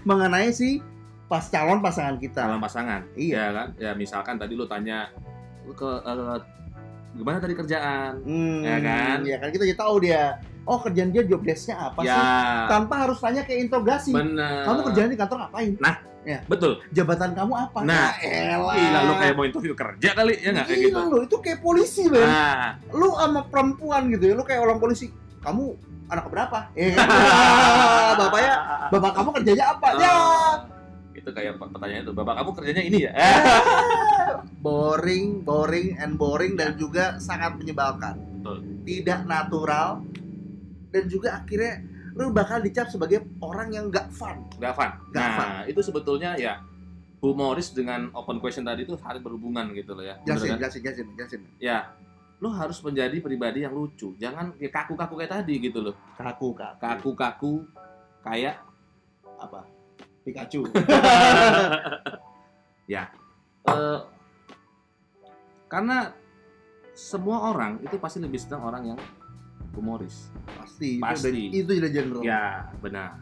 mengenai 0.08 0.48
si 0.50 0.80
pas 1.28 1.44
calon 1.44 1.78
pasangan 1.78 2.16
kita 2.16 2.40
calon 2.48 2.58
pasangan. 2.58 3.00
Iya. 3.14 3.36
Ya 3.38 3.46
kan? 3.52 3.68
Ya 3.76 3.90
misalkan 3.92 4.34
tadi 4.40 4.56
lo 4.56 4.64
tanya 4.64 5.12
"Lu 5.62 5.76
ke 5.76 5.84
eh, 5.84 6.40
gimana 7.12 7.36
tadi 7.38 7.54
kerjaan? 7.54 8.24
Hmm, 8.24 8.64
Ya 8.64 8.76
kan? 8.80 9.16
ya 9.22 9.36
kan 9.36 9.48
kita 9.52 9.64
jadi 9.64 9.78
tahu 9.78 9.94
dia 10.00 10.40
oh 10.64 10.78
kerjaan 10.80 11.08
dia 11.12 11.24
job 11.24 11.40
desk-nya 11.40 11.80
apa 11.80 12.00
ya, 12.04 12.12
sih 12.12 12.24
tanpa 12.68 12.94
harus 13.08 13.16
tanya 13.16 13.40
ke 13.40 13.56
interogasi 13.56 14.12
bener. 14.12 14.68
kamu 14.68 14.80
kerjaan 14.92 15.08
di 15.08 15.16
kantor 15.16 15.36
ngapain 15.44 15.72
Betul. 16.44 16.84
jabatan 16.92 17.32
kamu 17.32 17.52
apa 17.56 17.78
Nah, 17.88 18.12
Ya 18.20 18.60
elah. 18.60 18.76
Gila 18.76 19.00
lu 19.08 19.14
kayak 19.16 19.32
mau 19.32 19.44
interview 19.48 19.72
kerja 19.72 20.12
kali 20.12 20.36
ya 20.36 20.52
nggak 20.52 20.66
kayak 20.68 20.80
gitu. 20.84 21.00
Lu, 21.08 21.18
itu 21.24 21.36
kayak 21.40 21.58
polisi 21.64 22.04
men 22.12 22.20
Nah, 22.20 22.76
lu 22.92 23.08
sama 23.16 23.40
perempuan 23.48 24.12
gitu 24.12 24.24
ya 24.28 24.34
lu 24.36 24.44
kayak 24.44 24.60
orang 24.60 24.76
polisi 24.76 25.08
kamu 25.40 25.72
anak 26.12 26.28
berapa 26.28 26.68
ya 26.76 26.88
kan? 26.92 27.08
bapaknya 28.20 28.54
bapak 28.92 29.12
kamu 29.16 29.28
kerjanya 29.40 29.64
apa 29.72 29.88
ya 29.96 30.10
Ah, 30.12 30.52
itu 31.18 31.30
kayak 31.34 31.58
pe- 31.58 31.70
pertanyaan 31.74 32.02
itu 32.06 32.14
bapak 32.14 32.34
kamu 32.38 32.50
kerjanya 32.54 32.82
ini 32.86 32.98
ya? 33.08 33.12
Boring 34.64 35.42
boring 35.42 35.98
and 35.98 36.18
boring 36.18 36.54
dan 36.58 36.74
juga 36.78 37.18
sangat 37.18 37.58
menyebalkan. 37.58 38.18
Betul. 38.38 38.58
tidak 38.86 39.26
natural 39.26 40.00
dan 40.88 41.04
juga 41.10 41.42
akhirnya 41.42 41.84
lu 42.16 42.32
bakal 42.32 42.58
dicap 42.64 42.88
sebagai 42.88 43.22
orang 43.44 43.70
yang 43.70 43.92
gak 43.92 44.08
fun. 44.10 44.46
Nggak 44.56 44.74
fun. 44.74 44.90
Nggak 45.12 45.28
nah 45.28 45.36
fun. 45.36 45.48
itu 45.70 45.80
sebetulnya 45.84 46.30
ya 46.38 46.62
humoris 47.18 47.74
dengan 47.74 48.10
open 48.14 48.38
question 48.38 48.62
tadi 48.62 48.86
itu 48.86 48.94
harus 48.98 49.20
berhubungan 49.20 49.70
gitu 49.74 49.94
loh 49.94 50.06
ya. 50.06 50.16
Jelasin 50.24 50.56
kan? 50.56 50.58
jelasin 50.62 50.80
jelasin 50.82 51.06
jelasin. 51.18 51.40
Ya 51.58 51.92
lo 52.38 52.54
harus 52.54 52.78
menjadi 52.82 53.18
pribadi 53.18 53.66
yang 53.66 53.74
lucu. 53.74 54.14
Jangan 54.18 54.54
kaku-kaku 54.58 55.14
kayak 55.18 55.42
tadi 55.42 55.54
gitu 55.58 55.82
loh. 55.82 55.94
Kaku 56.14 56.54
kaku 56.54 56.78
kaku-kaku 56.78 57.52
kayak 58.22 58.62
apa 59.38 59.77
Pikachu. 60.28 60.68
Ya. 62.88 63.12
Eh, 63.64 64.00
karena 65.68 66.16
semua 66.92 67.52
orang 67.52 67.76
itu 67.80 67.96
pasti 67.96 68.16
lebih 68.16 68.40
senang 68.40 68.64
orang 68.64 68.82
yang 68.86 68.98
humoris. 69.72 70.32
Pasti, 70.48 70.96
Pasti. 70.96 71.52
itu 71.52 71.68
udah 71.68 71.90
genre. 71.92 72.20
Ya 72.24 72.72
benar. 72.80 73.20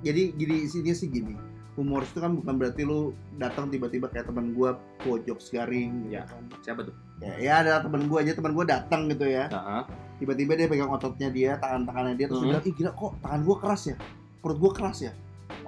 Jadi 0.00 0.32
gini 0.32 0.64
isinya 0.64 0.96
sih 0.96 1.12
gini. 1.12 1.36
Humoris 1.76 2.08
itu 2.10 2.18
kan 2.18 2.32
bukan 2.32 2.56
berarti 2.56 2.82
lu 2.82 3.12
datang 3.36 3.68
tiba-tiba 3.68 4.08
kayak 4.08 4.32
teman 4.32 4.56
gua 4.56 4.80
pojok 5.00 5.36
garing 5.46 6.08
gitu 6.08 6.16
Ya. 6.16 6.24
kan. 6.24 6.40
siapa 6.60 6.80
tuh? 6.82 6.96
Ya, 7.20 7.32
ya 7.36 7.52
ada 7.60 7.84
teman 7.84 8.08
gua 8.08 8.24
aja 8.24 8.32
teman 8.32 8.52
gua 8.52 8.64
datang 8.64 9.04
gitu 9.06 9.28
ya. 9.28 9.48
Heeh. 9.48 9.82
tiba-tiba 10.16 10.52
dia 10.52 10.68
pegang 10.68 10.88
ototnya 10.88 11.28
dia 11.28 11.56
tangan 11.56 11.88
tangannya 11.88 12.12
dia 12.14 12.28
terus 12.28 12.40
dia 12.40 12.44
Mhm. 12.44 12.52
bilang 12.52 12.64
ih 12.64 12.74
gila 12.74 12.90
kok 12.92 13.12
tangan 13.20 13.40
gua 13.40 13.56
keras 13.56 13.82
ya? 13.86 13.96
Perut 14.40 14.56
gua 14.56 14.72
keras 14.72 14.98
ya 15.00 15.12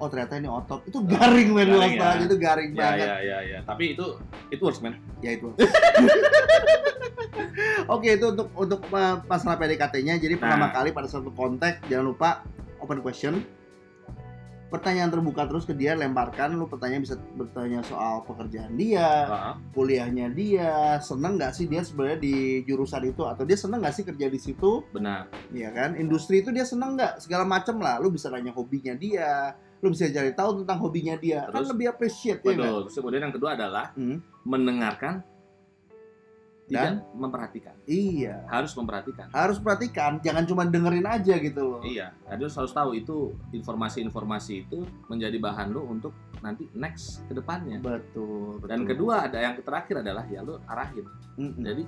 oh 0.03 0.11
ternyata 0.11 0.35
ini 0.35 0.51
otot. 0.51 0.83
Itu 0.83 0.99
garing 1.07 1.55
men 1.55 1.71
lu 1.71 1.79
ya. 1.79 2.19
itu 2.19 2.35
garing 2.35 2.75
ya 2.75 2.91
banget. 2.91 3.07
ya 3.07 3.15
ya 3.23 3.37
ya. 3.47 3.59
Tapi 3.63 3.95
itu 3.95 4.05
itu 4.51 4.59
works 4.59 4.83
man 4.83 4.99
ya 5.23 5.31
itu 5.33 5.47
oke 7.87 8.07
itu 8.07 8.25
untuk 8.35 8.47
untuk 8.53 8.79
masalah 9.25 9.55
PDKT-nya 9.57 10.19
jadi 10.19 10.35
pertama 10.35 10.67
Nah. 10.69 10.73
kali 10.75 10.89
pada 10.91 11.07
suatu 11.07 11.31
konteks 11.31 11.87
jangan 11.87 12.05
lupa 12.11 12.29
open 12.79 12.99
question. 12.99 13.43
Pertanyaan 14.67 15.13
terbuka 15.13 15.45
terus 15.45 15.69
ke 15.69 15.77
dia 15.77 15.93
lemparkan. 15.93 16.57
Lu 16.57 16.65
pertanyaan 16.65 17.05
bisa 17.05 17.13
bertanya 17.37 17.85
soal 17.85 18.25
pekerjaan 18.25 18.73
dia 18.73 19.29
Heeh. 19.29 19.53
kuliahnya 19.69 20.33
dia. 20.33 20.97
Seneng 20.97 21.37
nggak 21.37 21.53
sih 21.53 21.69
dia 21.69 21.85
sebenarnya 21.85 22.17
di 22.17 22.35
jurusan 22.65 23.05
itu? 23.05 23.21
Atau 23.21 23.45
dia 23.45 23.53
seneng 23.53 23.85
nggak 23.85 23.93
sih 23.93 24.01
kerja 24.01 24.33
di 24.33 24.39
situ? 24.41 24.81
Benar. 24.89 25.29
Ya 25.53 25.69
kan? 25.69 25.93
Industri 25.93 26.41
itu 26.41 26.49
dia 26.49 26.65
seneng 26.65 26.97
nggak? 26.97 27.21
Segala 27.21 27.45
macam 27.45 27.77
lah. 27.85 28.01
Lu 28.01 28.09
bisa 28.09 28.33
nanya 28.33 28.49
hobinya 28.49 28.97
dia 28.97 29.53
lu 29.83 29.91
bisa 29.91 30.07
cari 30.07 30.31
tahu 30.31 30.63
tentang 30.63 30.79
hobinya 30.79 31.15
dia 31.19 31.43
kan 31.45 31.59
Terus? 31.59 31.69
lebih 31.75 31.85
appreciate 31.91 32.39
ya 32.39 32.55
terus 32.55 32.95
kemudian 32.95 33.27
yang 33.27 33.35
kedua 33.35 33.53
adalah 33.53 33.91
Hmm. 33.93 34.23
mendengarkan 34.47 35.19
tidak 36.63 37.03
memperhatikan. 37.11 37.75
Iya. 37.83 38.47
Harus 38.47 38.71
memperhatikan. 38.79 39.27
Harus 39.35 39.59
perhatikan, 39.59 40.23
jangan 40.23 40.47
cuma 40.47 40.63
dengerin 40.63 41.03
aja 41.03 41.35
gitu 41.35 41.59
loh. 41.59 41.81
Iya, 41.83 42.15
harus 42.23 42.55
harus 42.55 42.71
tahu 42.71 42.95
itu 42.95 43.35
informasi-informasi 43.51 44.63
itu 44.63 44.79
menjadi 45.11 45.37
bahan 45.43 45.75
lu 45.75 45.83
untuk 45.83 46.15
nanti 46.39 46.71
next 46.71 47.27
ke 47.27 47.35
depannya. 47.35 47.83
Betul, 47.83 48.63
betul. 48.63 48.67
Dan 48.71 48.87
kedua 48.87 49.27
ada 49.27 49.43
yang 49.43 49.59
terakhir 49.59 50.07
adalah 50.07 50.23
ya 50.23 50.39
lu 50.39 50.55
arahin. 50.63 51.03
Mm-mm. 51.35 51.61
Jadi 51.67 51.83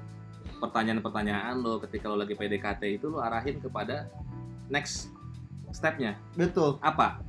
pertanyaan-pertanyaan 0.59 1.55
lo 1.55 1.79
ketika 1.79 2.11
lo 2.11 2.19
lagi 2.19 2.35
PDKT 2.35 2.99
itu 2.99 3.07
lo 3.07 3.23
arahin 3.23 3.63
kepada 3.63 4.11
next 4.67 5.07
stepnya 5.71 6.19
betul. 6.35 6.79
apa? 6.83 7.23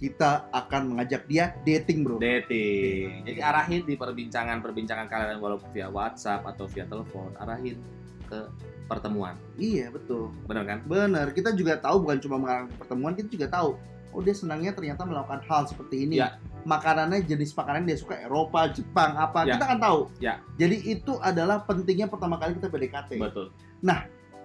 Kita 0.00 0.48
akan 0.48 0.96
mengajak 0.96 1.28
dia 1.28 1.52
dating, 1.60 2.00
Bro. 2.08 2.24
Dating. 2.24 3.28
Jadi 3.28 3.40
arahin 3.44 3.84
di 3.84 4.00
perbincangan-perbincangan 4.00 5.12
kalian 5.12 5.44
walaupun 5.44 5.68
via 5.76 5.92
WhatsApp 5.92 6.48
atau 6.48 6.64
via 6.64 6.88
telepon, 6.88 7.36
arahin 7.36 7.76
ke 8.24 8.48
pertemuan. 8.88 9.36
Iya, 9.60 9.92
betul. 9.92 10.32
Benar 10.48 10.64
kan? 10.64 10.78
Benar. 10.88 11.36
Kita 11.36 11.52
juga 11.52 11.76
tahu 11.76 12.08
bukan 12.08 12.16
cuma 12.16 12.40
mengarahkan 12.40 12.72
pertemuan, 12.80 13.12
kita 13.12 13.28
juga 13.28 13.46
tahu 13.52 13.76
oh 14.10 14.20
dia 14.24 14.32
senangnya 14.32 14.72
ternyata 14.72 15.04
melakukan 15.04 15.44
hal 15.44 15.68
seperti 15.68 16.08
ini. 16.08 16.16
Ya. 16.16 16.40
Makanannya 16.64 17.20
jenis 17.28 17.52
makanan 17.52 17.84
dia 17.84 18.00
suka 18.00 18.16
Eropa, 18.24 18.72
Jepang, 18.72 19.20
apa. 19.20 19.44
Ya. 19.44 19.60
Kita 19.60 19.64
kan 19.68 19.78
tahu. 19.84 20.00
Ya. 20.16 20.40
Jadi 20.56 20.96
itu 20.96 21.20
adalah 21.20 21.60
pentingnya 21.68 22.08
pertama 22.08 22.40
kali 22.40 22.56
kita 22.56 22.72
PDKT. 22.72 23.20
Betul. 23.20 23.52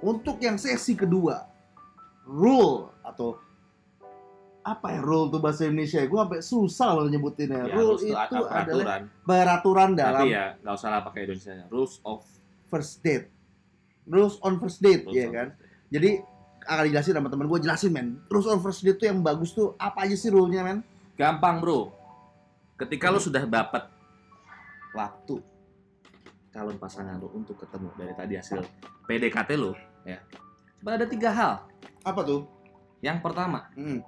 Untuk 0.03 0.37
yang 0.43 0.59
sesi 0.59 0.99
kedua, 0.99 1.47
rule 2.27 2.91
atau 3.07 3.39
apa 4.65 4.97
ya 4.97 5.01
rule 5.05 5.29
tuh 5.29 5.37
bahasa 5.37 5.69
Indonesia? 5.69 6.01
Gue 6.09 6.17
sampai 6.17 6.41
susah 6.41 6.89
loh 6.97 7.05
nyebutinnya. 7.05 7.69
Ya, 7.69 7.75
rule 7.77 8.01
itu 8.01 8.17
adalah 8.17 8.65
peraturan. 8.65 9.01
peraturan 9.21 9.89
dalam 9.93 10.25
Tapi 10.25 10.33
ya 10.33 10.45
nggak 10.57 10.73
usah 10.73 10.89
lah 10.89 11.01
pakai 11.05 11.19
Indonesia. 11.29 11.69
Rules 11.69 12.01
of 12.01 12.25
first 12.65 13.05
date. 13.05 13.29
Rules 14.09 14.41
on 14.41 14.57
first 14.57 14.81
date, 14.81 15.05
rules 15.05 15.13
ya 15.13 15.29
kan? 15.29 15.53
Jadi 15.93 16.17
akan 16.65 16.83
dijelasin 16.89 17.13
sama 17.13 17.29
teman 17.29 17.45
gue 17.45 17.59
jelasin 17.61 17.91
men. 17.93 18.07
Rules 18.25 18.49
on 18.49 18.57
first 18.57 18.81
date 18.81 18.97
tuh 18.97 19.05
yang 19.05 19.21
bagus 19.21 19.53
tuh 19.53 19.77
apa 19.77 20.09
aja 20.09 20.17
sih 20.17 20.33
rule-nya 20.33 20.65
men? 20.65 20.81
Gampang 21.13 21.61
bro. 21.61 21.93
Ketika 22.75 23.13
lo 23.13 23.21
sudah 23.21 23.45
dapat 23.45 23.85
waktu 24.97 25.39
calon 26.49 26.77
pasangan 26.81 27.21
lo 27.21 27.29
untuk 27.37 27.59
ketemu 27.61 27.93
dari 27.99 28.13
tadi 28.17 28.33
hasil 28.39 28.63
PDKT 29.05 29.49
lo, 29.59 29.77
ya. 30.07 30.17
Cuma 30.81 30.97
ada 30.97 31.05
tiga 31.05 31.29
hal. 31.29 31.53
Apa 32.01 32.25
tuh? 32.25 32.49
Yang 33.03 33.21
pertama, 33.21 33.69
Hmm. 33.77 34.01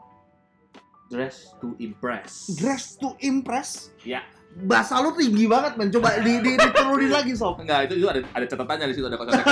Dress 1.08 1.56
to 1.60 1.76
impress. 1.80 2.52
Dress 2.56 2.96
to 3.00 3.16
impress. 3.24 3.92
Ya. 4.04 4.24
Bahasa 4.58 4.98
lu 5.04 5.14
tinggi 5.14 5.46
banget 5.46 5.78
men. 5.78 5.94
Coba 5.94 6.18
di, 6.20 6.42
di, 6.42 6.58
diturunin 6.58 7.12
lagi 7.14 7.34
sob. 7.38 7.62
Enggak, 7.62 7.92
itu, 7.92 8.02
itu 8.02 8.08
ada 8.10 8.22
ada 8.34 8.46
catatannya 8.48 8.86
di 8.90 8.96
situ 8.96 9.06
ada 9.06 9.18
konsep. 9.20 9.38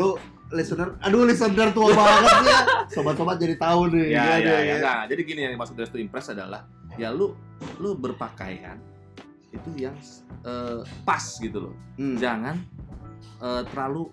Lu 0.00 0.16
listener, 0.50 0.98
aduh 1.04 1.28
listener 1.28 1.68
tua 1.76 1.92
banget 1.92 2.34
ya. 2.48 2.60
Sobat-sobat 2.90 3.36
jadi 3.38 3.54
tahu 3.60 3.92
nih. 3.92 4.16
ya, 4.16 4.22
Gimana 4.24 4.38
ya, 4.40 4.48
ya, 4.48 4.58
ya? 4.58 4.74
enggak. 4.80 5.00
Jadi 5.12 5.20
gini 5.28 5.40
yang 5.44 5.52
dimaksud 5.54 5.74
dress 5.76 5.92
to 5.92 5.98
impress 6.00 6.32
adalah 6.32 6.64
ya 6.96 7.12
lu 7.12 7.36
lu 7.78 7.94
berpakaian 7.94 8.80
itu 9.50 9.70
yang 9.76 9.94
eh, 10.46 10.80
pas 11.04 11.22
gitu 11.38 11.68
loh. 11.70 11.74
Hmm. 12.00 12.16
Jangan 12.16 12.56
eh, 13.44 13.62
terlalu 13.70 14.08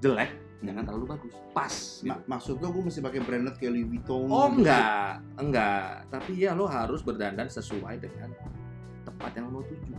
jelek, 0.00 0.30
jangan 0.64 0.80
Hmm. 0.80 0.88
terlalu 0.88 1.06
bagus. 1.10 1.34
Pas 1.50 1.70
gitu. 1.70 2.08
Ma- 2.08 2.24
maksud 2.28 2.56
lo 2.56 2.68
gue 2.70 2.82
mesti 2.82 3.00
pakai 3.00 3.20
branded 3.20 3.54
kayak 3.54 3.72
Louis 3.72 3.86
Vuitton 3.86 4.26
Oh 4.26 4.48
gitu? 4.48 4.60
enggak, 4.60 5.10
enggak. 5.36 5.88
Tapi 6.08 6.32
ya 6.36 6.52
lo 6.52 6.64
harus 6.64 7.00
berdandan 7.00 7.46
sesuai 7.46 7.94
dengan 7.98 8.30
tempat 9.02 9.30
yang 9.32 9.46
lo 9.46 9.52
mau 9.52 9.64
tuju. 9.64 9.92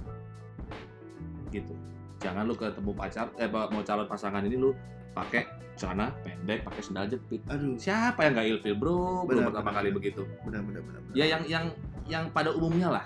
Gitu. 1.49 1.73
Jangan 2.17 2.43
lo 2.43 2.53
ketemu 2.53 2.91
pacar, 2.91 3.29
eh 3.35 3.47
mau 3.47 3.81
calon 3.81 4.05
pasangan 4.05 4.41
ini 4.41 4.57
lo 4.57 4.73
pakai 5.11 5.45
celana 5.75 6.11
pendek, 6.21 6.63
pakai 6.63 6.81
sendal 6.81 7.05
jepit. 7.05 7.39
Aduh, 7.45 7.75
Siapa 7.75 8.19
yang 8.21 8.33
nggak 8.33 8.47
ilfil 8.49 8.75
bro? 8.75 9.23
Belum 9.23 9.43
Benar, 9.43 9.45
pertama 9.49 9.63
benar, 9.65 9.75
kali 9.77 9.87
benar. 9.87 9.97
begitu. 9.97 10.21
benar 10.41 10.61
benar 10.63 10.81
benar. 10.81 11.01
benar. 11.01 11.15
Ya 11.15 11.25
yang 11.27 11.43
yang 11.45 11.65
yang 12.05 12.23
pada 12.29 12.49
umumnya 12.49 12.89
lah. 12.91 13.05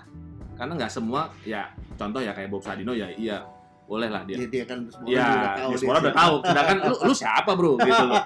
Karena 0.56 0.76
nggak 0.76 0.92
semua 0.92 1.32
ya 1.42 1.70
contoh 1.96 2.20
ya 2.20 2.32
kayak 2.32 2.50
Bob 2.50 2.60
Sadino 2.60 2.92
ya 2.92 3.08
iya 3.10 3.44
boleh 3.90 4.06
lah 4.06 4.22
dia. 4.22 4.38
Dia, 4.38 4.48
dia 4.48 4.64
kan 4.64 4.86
semua 4.86 5.10
Ya, 5.10 5.26
udah 5.26 5.52
tahu 5.58 5.70
ya 5.74 5.78
semua 5.82 5.96
udah 5.98 6.14
tahu. 6.14 6.36
Sedangkan 6.46 6.78
lu, 6.86 6.96
lu 7.02 7.14
siapa 7.14 7.52
bro 7.52 7.74
gitu 7.76 8.04
loh. 8.06 8.22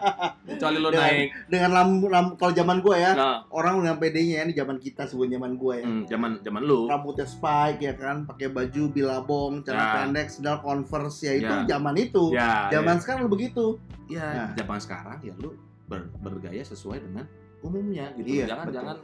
Kecuali 0.45 0.77
lu 0.77 0.89
Dengan- 0.91 1.07
naik. 1.07 1.27
Dengan 1.47 1.71
lampu, 1.71 2.05
lampu 2.05 2.33
kalau 2.35 2.51
zaman 2.51 2.77
gue 2.77 2.95
ya, 2.97 3.11
Nah, 3.13 3.37
orang 3.49 3.73
dengan 3.79 3.95
PD-nya 3.95 4.35
ya, 4.35 4.41
ini 4.43 4.53
zaman 4.53 4.77
kita 4.77 5.07
sebelum 5.07 5.31
zaman 5.31 5.51
gue 5.55 5.73
ya. 5.73 5.85
hmm, 5.87 6.03
zaman 6.05 6.31
zaman 6.41 6.61
lu. 6.61 6.79
Rambutnya 6.85 7.23
spike 7.23 7.79
ya 7.81 7.93
kan, 7.95 8.27
pakai 8.27 8.47
baju 8.49 8.83
bilabong, 8.89 9.53
celana 9.63 9.79
Ya. 9.79 9.91
pendek, 9.97 10.27
sendal 10.29 10.59
converse 10.59 11.19
ya 11.21 11.33
itu 11.33 11.47
Ya. 11.47 11.63
zaman 11.65 11.95
itu. 11.95 12.23
Ya, 12.29 12.67
Zaman 12.69 12.95
sekarang 12.99 13.25
begitu. 13.25 13.79
ya, 14.05 14.27
Nah. 14.27 14.49
zaman 14.53 14.77
sekarang 14.77 15.17
ya 15.21 15.31
lu 15.33 15.55
ber- 15.85 16.11
bergaya 16.19 16.59
sesuai 16.61 16.99
dengan 17.01 17.23
umumnya 17.61 18.11
gitu. 18.13 18.27
Iya, 18.35 18.45
jangan 18.49 18.65
betul. 18.67 18.75
jangan 18.75 18.95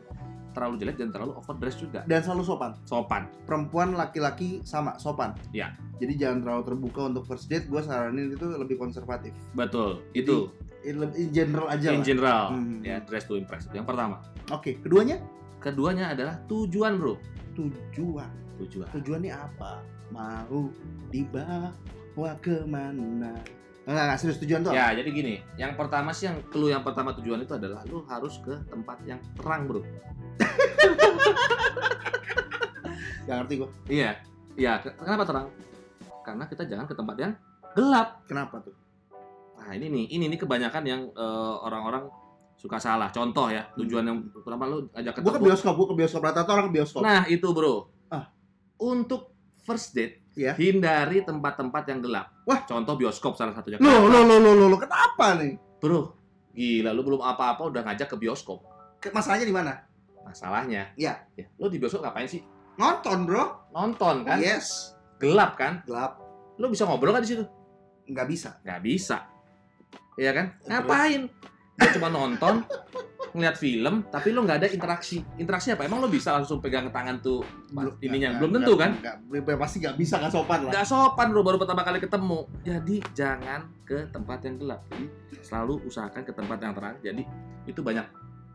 terlalu 0.59 0.75
jelek 0.83 0.99
dan 0.99 1.09
terlalu 1.15 1.39
overdress 1.39 1.79
juga. 1.79 2.03
Dan 2.03 2.19
selalu 2.19 2.43
sopan. 2.43 2.71
Sopan. 2.83 3.23
Perempuan 3.47 3.95
laki-laki 3.95 4.59
sama 4.67 4.99
sopan. 4.99 5.31
Ya. 5.55 5.71
Jadi 6.03 6.19
jangan 6.19 6.43
terlalu 6.43 6.63
terbuka 6.67 7.07
untuk 7.07 7.23
first 7.23 7.47
date. 7.47 7.71
Gue 7.71 7.79
saranin 7.79 8.35
itu 8.35 8.43
lebih 8.43 8.75
konservatif. 8.75 9.31
Betul. 9.55 10.03
Itu 10.11 10.51
In, 10.79 11.03
in 11.11 11.35
general 11.35 11.67
aja 11.67 11.91
in 11.91 11.99
lah. 11.99 12.07
general 12.07 12.43
Hmm. 12.55 12.79
ya 12.83 13.03
dress 13.03 13.27
to 13.27 13.35
impress. 13.35 13.67
Yang 13.71 13.83
pertama. 13.87 14.19
Oke, 14.51 14.79
keduanya 14.79 15.19
Keduanya 15.59 16.15
adalah 16.15 16.39
tujuan, 16.47 16.95
Bro. 16.95 17.19
tujuan. 17.59 18.31
Tujuan. 18.63 18.87
Tujuannya 18.95 19.31
apa? 19.35 19.83
Mau 20.07 20.71
dibawa 21.11 21.75
ke 22.39 22.63
mana? 22.63 23.35
Enggak, 23.89 24.05
enggak 24.05 24.19
serius 24.21 24.37
tujuan 24.45 24.61
tuh 24.61 24.69
apa? 24.69 24.77
Ya, 24.77 25.01
jadi 25.01 25.09
gini, 25.09 25.41
yang 25.57 25.73
pertama 25.73 26.13
sih 26.13 26.29
yang 26.29 26.37
clue 26.53 26.69
yang 26.69 26.85
pertama 26.85 27.09
tujuan 27.17 27.41
itu 27.41 27.57
adalah 27.57 27.81
lu 27.89 28.05
harus 28.05 28.37
ke 28.37 28.53
tempat 28.69 29.01
yang 29.01 29.17
terang, 29.33 29.65
Bro. 29.65 29.81
Gak 33.25 33.35
ngerti 33.45 33.53
gue. 33.57 33.69
Iya. 33.89 34.21
Iya, 34.53 34.77
ke- 34.77 34.93
kenapa 34.93 35.25
terang? 35.25 35.49
Karena 36.21 36.45
kita 36.45 36.69
jangan 36.69 36.85
ke 36.85 36.93
tempat 36.93 37.17
yang 37.17 37.33
gelap. 37.73 38.21
Kenapa 38.29 38.61
tuh? 38.61 38.77
Nah, 39.57 39.73
ini 39.73 39.89
nih, 39.89 40.05
ini 40.17 40.25
nih 40.29 40.37
kebanyakan 40.37 40.83
yang 40.85 41.01
eh, 41.09 41.55
orang-orang 41.65 42.05
suka 42.61 42.77
salah. 42.77 43.09
Contoh 43.09 43.49
ya, 43.49 43.65
tujuan 43.73 44.05
yang 44.05 44.21
pertama 44.45 44.69
lu 44.69 44.85
ajak 44.93 45.17
ke 45.17 45.25
ketemu. 45.25 45.49
bioskop, 45.49 45.73
gue 45.73 45.87
ke 45.89 45.95
bioskop 45.97 46.21
rata-rata 46.21 46.51
orang 46.53 46.69
ke 46.69 46.73
bioskop. 46.77 47.01
Nah, 47.01 47.25
itu, 47.25 47.47
Bro. 47.49 47.89
Ah. 48.13 48.29
Untuk 48.77 49.33
first 49.65 49.97
date, 49.97 50.21
Iya. 50.37 50.53
hindari 50.55 51.25
tempat-tempat 51.25 51.83
yang 51.89 51.99
gelap. 51.99 52.31
Wah. 52.45 52.61
Contoh 52.63 52.95
bioskop 52.95 53.35
salah 53.35 53.51
satunya. 53.51 53.81
Loh, 53.81 54.07
loh, 54.07 54.23
loh, 54.23 54.37
loh, 54.39 54.53
loh, 54.55 54.67
loh, 54.71 54.79
kenapa 54.79 55.35
nih? 55.35 55.57
Bro, 55.79 56.15
gila 56.53 56.91
lu 56.91 57.01
belum 57.03 57.21
apa-apa 57.21 57.67
udah 57.67 57.81
ngajak 57.83 58.07
ke 58.07 58.17
bioskop. 58.17 58.63
Masalahnya 59.11 59.47
di 59.47 59.55
mana? 59.55 59.73
Masalahnya, 60.23 60.93
Iya. 60.93 61.25
ya, 61.33 61.45
lu 61.57 61.67
di 61.67 61.81
bioskop 61.81 62.05
ngapain 62.05 62.29
sih? 62.29 62.43
Nonton, 62.79 63.27
bro. 63.27 63.67
Nonton 63.75 64.23
kan? 64.23 64.39
Yes. 64.39 64.95
Gelap 65.19 65.59
kan? 65.59 65.83
Gelap. 65.83 66.21
Lu 66.55 66.71
bisa 66.71 66.87
ngobrol 66.87 67.11
kan 67.11 67.23
di 67.23 67.35
situ? 67.35 67.43
Nggak 68.07 68.27
bisa. 68.29 68.49
Nggak 68.63 68.81
bisa. 68.83 69.17
Iya 70.15 70.31
kan? 70.31 70.45
Ngapain? 70.63 71.21
Lu 71.79 71.87
cuma 71.95 72.07
nonton, 72.07 72.61
ngeliat 73.31 73.55
film, 73.55 74.03
tapi 74.05 74.29
lu 74.29 74.41
nggak 74.41 74.57
ada 74.59 74.67
interaksi. 74.67 75.21
Interaksi 75.37 75.71
apa? 75.71 75.85
Emang 75.85 76.01
lu 76.01 76.09
bisa 76.09 76.33
langsung 76.33 76.59
pegang 76.59 76.89
tangan 76.89 77.21
tuh 77.21 77.45
Belum- 77.69 77.95
ininya? 77.99 78.33
nggak- 78.33 78.39
Belum 78.41 78.51
tentu 78.51 78.73
kan? 78.75 78.91
nggak- 78.95 79.17
nggak- 79.23 79.59
pasti 79.59 79.77
nggak 79.79 79.95
bisa, 79.95 80.13
nggak 80.17 80.33
sopan 80.33 80.59
lah. 80.65 80.71
Nggak 80.73 80.85
sopan 80.85 81.27
bro, 81.29 81.41
baru 81.41 81.57
pertama 81.57 81.81
kali 81.81 81.97
ketemu. 81.97 82.39
Jadi 82.61 82.95
jangan 83.13 83.61
ke 83.83 84.09
tempat 84.09 84.39
yang 84.43 84.55
gelap. 84.57 84.81
Jadi 84.89 85.05
selalu 85.39 85.73
usahakan 85.85 86.21
ke 86.21 86.33
tempat 86.33 86.57
yang 86.59 86.73
terang. 86.73 86.95
Jadi 86.99 87.23
itu 87.65 87.79
banyak. 87.79 88.07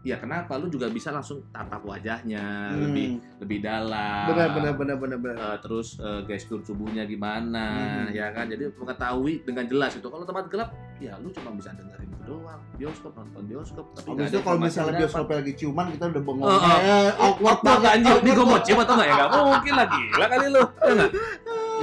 Ya 0.05 0.21
kenapa? 0.21 0.61
Lu 0.61 0.69
juga 0.69 0.93
bisa 0.93 1.09
langsung 1.09 1.41
tatap 1.49 1.81
wajahnya 1.81 2.69
Hmm. 2.69 2.77
lebih 2.85 3.09
lebih 3.41 3.59
dalam. 3.65 4.29
Benar, 4.29 4.49
benar, 4.53 4.73
benar, 4.77 4.97
benar, 5.01 5.17
benar. 5.17 5.37
Eh, 5.49 5.59
terus 5.65 5.97
eh, 5.97 6.21
gestur 6.29 6.61
tubuhnya 6.61 7.09
gimana, 7.09 7.65
Hmm. 8.05 8.13
ya 8.13 8.29
kan? 8.29 8.45
Jadi 8.45 8.69
mengetahui 8.75 9.49
dengan 9.49 9.65
jelas 9.65 9.97
itu. 9.97 10.05
Kalau 10.05 10.29
tempat 10.29 10.53
gelap, 10.53 10.77
ya 11.01 11.17
lu 11.17 11.33
cuma 11.33 11.57
bisa 11.57 11.73
dengerin 11.73 12.13
doang. 12.25 12.61
Bioskop 12.75 13.13
nonton 13.15 13.43
bioskop. 13.47 13.85
Tapi 13.95 14.09
nggak 14.09 14.25
Habis 14.25 14.33
itu 14.33 14.41
kalau 14.43 14.59
misalnya 14.59 14.93
bioskop 14.99 15.29
lagi 15.31 15.53
ciuman, 15.55 15.87
kita 15.93 16.05
udah 16.11 16.23
bengong. 16.25 16.49
Oh, 16.49 16.57
oh. 16.59 16.79
Eh, 16.81 17.11
awkward 17.21 17.61
banget. 17.63 17.91
anjir. 18.01 18.17
Ini 18.25 18.31
gue 18.33 18.47
mau 18.49 18.61
cium 18.65 18.79
atau 18.81 18.95
nggak 18.97 19.09
ya? 19.09 19.15
Nggak 19.29 19.45
mungkin 19.47 19.75
lagi. 19.77 20.03
Gila 20.11 20.27
kali 20.27 20.47
lu. 20.51 20.63
Ya? 20.65 21.07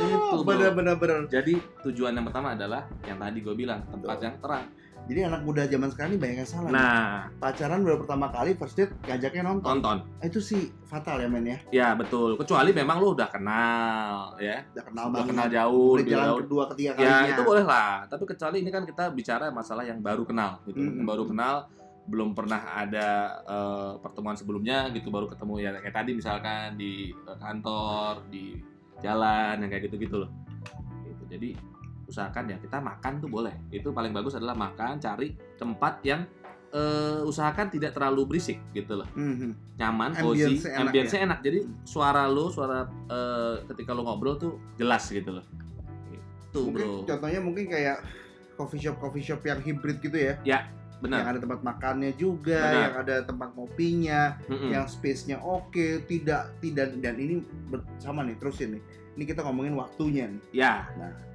Itu, 0.01 0.37
benar. 0.47 1.19
Jadi 1.29 1.53
tujuan 1.85 2.11
yang 2.17 2.25
pertama 2.25 2.47
adalah 2.57 2.81
yang 3.05 3.17
tadi 3.21 3.37
gue 3.39 3.55
bilang 3.55 3.79
tempat 3.91 4.17
yang 4.19 4.35
terang. 4.41 4.65
Jadi 5.01 5.19
anak 5.23 5.41
muda 5.41 5.65
zaman 5.65 5.89
sekarang 5.89 6.09
ini 6.09 6.19
banyak 6.19 6.37
yang 6.37 6.47
salah. 6.47 6.67
nih. 6.67 6.73
Nah, 6.73 7.09
Pacaran 7.35 7.81
baru 7.81 7.97
pertama 7.99 8.27
kali 8.27 8.53
first 8.53 8.75
date 8.75 8.93
ngajaknya 9.01 9.43
nonton. 9.43 9.81
tonton. 9.81 9.97
Ah, 10.17 10.25
Itu 10.25 10.39
sih 10.39 10.71
fatal 10.83 11.19
ya 11.19 11.27
men 11.27 11.43
ya. 11.43 11.57
Ya 11.69 11.87
betul. 11.91 12.35
Kecuali 12.35 12.71
memang 12.71 12.97
lu 12.97 13.11
udah 13.11 13.27
kenal, 13.27 14.37
ya. 14.37 14.63
Udah 14.69 14.85
kenal 14.85 15.03
Udah 15.03 15.13
banget. 15.17 15.29
kenal 15.29 15.47
jauh, 15.49 15.91
Udah 15.93 16.05
jalan 16.05 16.27
jauh. 16.27 16.39
kedua 16.39 16.63
ketiga 16.71 16.89
Ya 16.91 16.95
kalinya. 16.95 17.27
itu 17.29 17.41
boleh 17.43 17.65
lah. 17.65 17.91
Tapi 18.05 18.23
kecuali 18.25 18.57
ini 18.57 18.69
kan 18.69 18.83
kita 18.83 19.03
bicara 19.09 19.45
masalah 19.49 19.83
yang 19.83 19.99
baru 19.99 20.23
kenal, 20.23 20.61
gitu. 20.63 20.77
Mm-mm. 20.77 20.97
Yang 20.97 21.07
baru 21.07 21.23
kenal, 21.27 21.55
belum 22.03 22.29
pernah 22.31 22.61
ada 22.71 23.07
eh, 23.43 23.91
pertemuan 23.99 24.35
sebelumnya, 24.35 24.87
gitu. 24.91 25.09
Baru 25.09 25.27
ketemu 25.27 25.53
ya 25.59 25.69
kayak 25.75 25.95
tadi 25.97 26.11
misalkan 26.13 26.75
di 26.75 26.93
eh, 27.11 27.37
kantor, 27.37 28.25
di 28.27 28.55
jalan 28.99 29.59
yang 29.59 29.67
kayak 29.67 29.83
gitu-gitu 29.87 30.23
loh. 30.23 30.31
Gitu. 31.03 31.23
Jadi 31.27 31.49
usahakan 32.11 32.51
ya 32.51 32.57
kita 32.59 32.77
makan 32.77 33.23
tuh 33.23 33.29
boleh. 33.31 33.55
Itu 33.71 33.95
paling 33.95 34.11
bagus 34.11 34.35
adalah 34.35 34.53
makan, 34.53 34.99
cari 34.99 35.31
tempat 35.55 36.03
yang 36.03 36.27
eh, 36.71 37.19
usahakan 37.23 37.67
tidak 37.67 37.91
terlalu 37.95 38.35
berisik 38.35 38.59
gitu 38.71 38.99
loh. 38.99 39.07
Mhm. 39.15 39.75
Nyaman, 39.75 40.11
cozy, 40.15 40.43
Ambience 40.47 40.63
enak 40.67 40.79
ambience 40.87 41.13
ya? 41.15 41.19
enak. 41.27 41.39
Jadi 41.43 41.59
suara 41.83 42.23
lu, 42.27 42.47
suara 42.47 42.87
eh, 43.07 43.55
ketika 43.71 43.91
lu 43.91 44.03
ngobrol 44.03 44.35
tuh 44.35 44.55
jelas 44.75 45.07
gitu 45.07 45.39
loh. 45.39 45.45
Gitu, 46.11 46.59
Mungkin 46.67 46.87
Bro. 46.87 47.07
contohnya 47.07 47.39
mungkin 47.39 47.65
kayak 47.71 48.03
coffee 48.55 48.79
shop 48.79 48.99
coffee 48.99 49.23
shop 49.23 49.39
yang 49.43 49.59
hibrid 49.59 49.99
gitu 49.99 50.15
ya. 50.15 50.35
Yang 50.43 50.63
Benar. 51.01 51.33
ada 51.33 51.39
tempat 51.41 51.59
makannya 51.65 52.13
juga, 52.13 52.61
Benar. 52.61 52.77
yang 52.77 52.95
ada 53.01 53.15
tempat 53.25 53.49
ngopinya, 53.57 54.37
Mm-mm. 54.45 54.69
yang 54.69 54.85
space-nya 54.85 55.41
oke, 55.41 56.05
tidak 56.05 56.53
tidak 56.61 56.93
dan 57.01 57.17
ini 57.17 57.41
ber- 57.73 57.81
sama 57.97 58.21
nih 58.21 58.37
terusin 58.37 58.77
nih. 58.77 58.83
Ini 59.17 59.23
kita 59.25 59.41
ngomongin 59.43 59.75
waktunya 59.75 60.29
nih. 60.29 60.41
Ya. 60.53 60.85
Nah. 60.95 61.30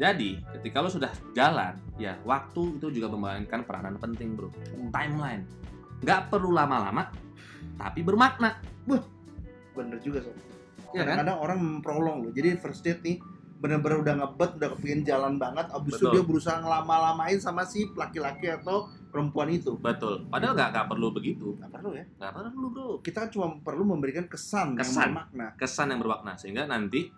Jadi, 0.00 0.40
ketika 0.56 0.80
lo 0.80 0.88
sudah 0.88 1.12
jalan, 1.36 1.76
ya 2.00 2.16
waktu 2.24 2.80
itu 2.80 2.88
juga 2.88 3.12
memainkan 3.12 3.68
peranan 3.68 4.00
penting, 4.00 4.32
bro. 4.32 4.48
Timeline. 4.88 5.44
Nggak 6.00 6.32
perlu 6.32 6.56
lama-lama, 6.56 7.12
tapi 7.76 8.00
bermakna. 8.00 8.56
Bener 9.76 10.00
juga 10.00 10.24
sob. 10.24 10.32
Ya 10.96 11.04
kan? 11.04 11.20
Kadang-kadang 11.20 11.38
orang 11.44 11.58
memprolong 11.60 12.16
loh. 12.24 12.32
Jadi 12.32 12.56
first 12.56 12.80
date 12.80 13.04
nih 13.04 13.20
bener-bener 13.60 14.00
udah 14.00 14.14
ngebet, 14.24 14.56
udah 14.56 14.68
kepingin 14.72 15.04
jalan 15.04 15.36
banget, 15.36 15.68
abis 15.68 16.00
itu 16.00 16.08
dia 16.08 16.24
berusaha 16.24 16.56
ngelama-lamain 16.64 17.36
sama 17.36 17.68
si 17.68 17.84
laki-laki 17.92 18.48
atau 18.48 18.88
perempuan 19.12 19.52
itu. 19.52 19.76
Betul. 19.76 20.24
Padahal 20.32 20.56
nggak 20.56 20.70
nggak 20.72 20.86
perlu 20.88 21.12
begitu. 21.12 21.60
Nggak 21.60 21.72
perlu 21.76 21.90
ya. 21.92 22.04
Nggak 22.16 22.32
perlu, 22.40 22.66
bro. 22.72 22.88
Kita 23.04 23.28
cuma 23.28 23.60
perlu 23.60 23.84
memberikan 23.84 24.24
kesan, 24.24 24.80
Kesan. 24.80 24.80
yang 24.80 25.12
bermakna. 25.12 25.46
Kesan 25.60 25.86
yang 25.92 26.00
bermakna 26.00 26.32
sehingga 26.40 26.64
nanti 26.64 27.12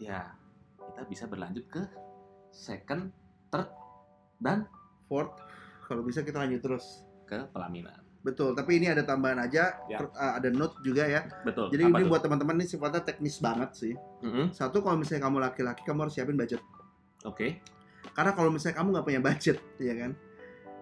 ya 0.00 0.32
kita 0.94 1.02
bisa 1.04 1.24
berlanjut 1.26 1.66
ke 1.66 1.82
second, 2.54 3.10
third, 3.50 3.66
dan 4.38 4.70
Fourth, 5.04 5.34
kalau 5.84 6.06
bisa 6.06 6.22
kita 6.22 6.38
lanjut 6.38 6.62
terus. 6.62 7.02
ke 7.24 7.40
pelaminan. 7.50 8.04
Betul, 8.20 8.52
tapi 8.52 8.76
ini 8.76 8.92
ada 8.92 9.00
tambahan 9.00 9.40
aja, 9.40 9.80
Ya. 9.88 9.96
uh, 9.96 10.36
ada 10.36 10.52
note 10.52 10.76
juga 10.84 11.08
ya. 11.08 11.24
Betul. 11.40 11.72
Jadi 11.72 11.88
ini 11.88 12.04
tuh? 12.04 12.08
buat 12.12 12.20
teman-teman 12.20 12.60
ini 12.60 12.68
sifatnya 12.68 13.00
teknis 13.00 13.40
banget 13.40 13.72
sih. 13.72 13.96
Mm-mm. 14.20 14.52
Satu, 14.52 14.84
kalau 14.84 15.00
misalnya 15.00 15.24
kamu 15.24 15.40
laki-laki, 15.40 15.80
kamu 15.88 16.04
harus 16.04 16.12
siapin 16.12 16.36
budget. 16.36 16.60
Oke. 17.24 17.64
Karena 18.12 18.36
kalau 18.36 18.52
misalnya 18.52 18.76
kamu 18.76 18.88
nggak 18.92 19.06
punya 19.08 19.20
budget, 19.24 19.56
ya 19.80 19.96
kan? 19.96 20.12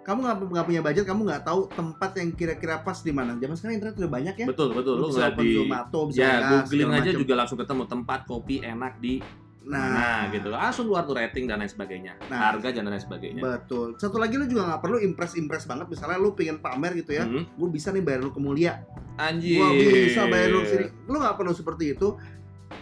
Kamu 0.03 0.19
nggak 0.51 0.67
punya 0.67 0.83
budget, 0.83 1.05
kamu 1.07 1.21
nggak 1.31 1.43
tahu 1.47 1.61
tempat 1.71 2.11
yang 2.19 2.31
kira-kira 2.35 2.83
pas 2.83 2.99
di 2.99 3.15
mana. 3.15 3.39
Zaman 3.39 3.55
sekarang 3.55 3.75
internet 3.79 3.97
udah 4.03 4.11
banyak 4.11 4.35
ya. 4.43 4.47
Betul, 4.51 4.69
betul. 4.75 4.95
Lu 4.99 5.07
bisa 5.15 5.19
nggak 5.23 5.35
open 5.39 5.45
di 5.47 5.55
Zomato, 5.55 5.99
bisa 6.11 6.19
ya 6.19 6.31
ngas, 6.43 6.67
googling 6.67 6.91
aja 6.91 7.03
macem. 7.07 7.21
juga 7.23 7.35
langsung 7.39 7.59
ketemu 7.63 7.83
tempat 7.87 8.21
kopi 8.27 8.57
enak 8.67 8.93
di 8.99 9.15
Nah, 9.63 9.87
Nah, 9.89 10.21
gitu. 10.29 10.51
Langsung 10.51 10.91
keluar 10.91 11.07
tuh 11.07 11.15
rating 11.15 11.47
dan 11.47 11.63
lain 11.63 11.71
sebagainya. 11.71 12.19
Nah. 12.27 12.51
Harga 12.51 12.75
dan 12.75 12.85
lain 12.85 12.99
sebagainya. 12.99 13.41
Betul. 13.41 13.95
Satu 13.95 14.19
lagi 14.19 14.35
lu 14.35 14.45
juga 14.45 14.67
nggak 14.67 14.81
perlu 14.83 14.99
impress-impress 14.99 15.65
banget. 15.65 15.87
Misalnya 15.87 16.19
lu 16.19 16.35
pengen 16.35 16.59
pamer 16.59 16.93
gitu 16.95 17.15
ya, 17.15 17.23
Hmm. 17.23 17.47
gue 17.47 17.69
bisa 17.71 17.91
nih 17.91 18.03
bayar 18.03 18.21
lu 18.21 18.31
ke 18.31 18.41
mulia. 18.41 18.83
Anjir. 19.15 19.61
Gua 19.61 19.71
bisa 19.77 20.27
bayar 20.27 20.49
lu 20.51 20.61
sini. 20.65 20.87
Lu 21.05 21.17
nggak 21.17 21.37
perlu 21.37 21.53
seperti 21.53 21.93
itu. 21.93 22.17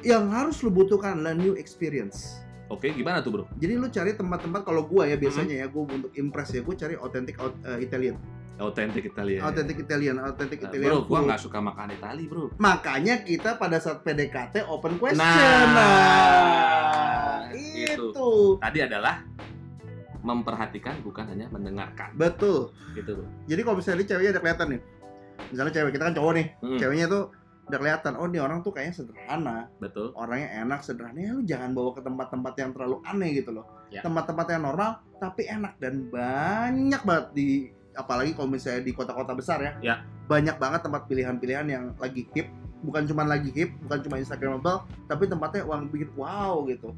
Yang 0.00 0.24
harus 0.30 0.56
lu 0.62 0.70
butuhkan 0.70 1.18
adalah 1.18 1.34
new 1.34 1.52
experience. 1.52 2.40
Oke, 2.70 2.94
gimana 2.94 3.18
tuh, 3.18 3.34
Bro? 3.34 3.44
Jadi 3.58 3.74
lu 3.74 3.90
cari 3.90 4.14
tempat-tempat 4.14 4.62
kalau 4.62 4.86
gua 4.86 5.02
ya 5.04 5.18
biasanya 5.18 5.58
Hmm. 5.58 5.62
ya 5.62 5.66
gua 5.66 5.82
untuk 5.90 6.14
impress 6.14 6.54
ya 6.54 6.62
gua 6.62 6.78
cari 6.78 6.94
authentic 6.94 7.34
out- 7.36 7.58
eh, 7.66 7.82
Italian, 7.82 8.14
Authentic 8.61 9.03
Italia. 9.07 9.40
authentic 9.40 9.81
Italian, 9.81 10.20
authentic 10.20 10.61
Nah, 10.61 10.68
Italian. 10.68 10.90
bro, 10.92 10.99
gua 11.03 11.20
nggak 11.25 11.40
suka 11.40 11.59
makan 11.59 11.90
Itali, 11.90 12.29
bro. 12.29 12.53
Makanya 12.57 13.25
kita 13.25 13.57
pada 13.57 13.81
saat 13.81 14.05
PDKT 14.05 14.68
open 14.68 15.01
question. 15.01 15.25
Nah, 16.20 17.49
itu. 17.51 18.12
gitu. 18.12 18.29
Tadi 18.61 18.79
adalah 18.81 19.25
memperhatikan 20.20 21.01
bukan 21.01 21.25
hanya 21.27 21.49
mendengarkan, 21.49 22.12
Betul. 22.12 22.77
gitu, 22.92 23.16
bro. 23.16 23.27
Jadi 23.46 23.61
kalau 23.62 23.77
misalnya 23.77 24.05
ceweknya 24.07 24.31
udah 24.31 24.42
kelihatan 24.44 24.66
nih. 24.68 24.81
Misalnya 25.49 25.73
cewek 25.73 25.90
kita 25.90 26.05
kan 26.05 26.14
cowok 26.14 26.33
nih, 26.37 26.46
Hmm, 26.61 26.77
ceweknya 26.77 27.07
tuh 27.09 27.23
udah 27.64 27.79
kelihatan. 27.81 28.12
Oh, 28.14 28.27
ini 28.27 28.38
orang 28.38 28.61
tuh 28.61 28.70
kayaknya 28.70 28.94
sederhana, 28.94 29.57
betul. 29.79 30.12
orangnya 30.12 30.53
enak, 30.61 30.85
sederhana. 30.85 31.16
Ya 31.16 31.33
lu 31.33 31.42
jangan 31.42 31.73
bawa 31.73 31.96
ke 31.96 32.03
tempat-tempat 32.03 32.53
yang 32.59 32.70
terlalu 32.77 32.96
aneh 33.03 33.31
gitu 33.33 33.51
loh. 33.51 33.64
Ya. 33.88 34.05
Tempat-tempat 34.05 34.46
yang 34.51 34.62
normal 34.62 34.90
tapi 35.16 35.42
enak 35.44 35.77
dan 35.79 36.05
banyak 36.07 37.01
banget 37.01 37.27
di 37.33 37.49
apalagi 38.00 38.32
kalau 38.32 38.48
misalnya 38.48 38.80
di 38.80 38.90
kota-kota 38.90 39.32
besar 39.32 39.60
ya. 39.60 39.72
Ya. 39.80 39.94
Banyak 40.26 40.56
banget 40.56 40.80
tempat 40.82 41.04
pilihan-pilihan 41.04 41.66
yang 41.66 41.84
lagi 41.96 42.24
hip, 42.32 42.48
bukan 42.80 43.04
cuma 43.04 43.22
lagi 43.22 43.50
hip, 43.50 43.70
bukan 43.82 43.98
cuma 44.00 44.16
instagramable, 44.16 44.82
tapi 45.04 45.26
tempatnya 45.26 45.62
uang 45.62 45.90
bikin 45.90 46.10
wow 46.14 46.64
gitu. 46.64 46.94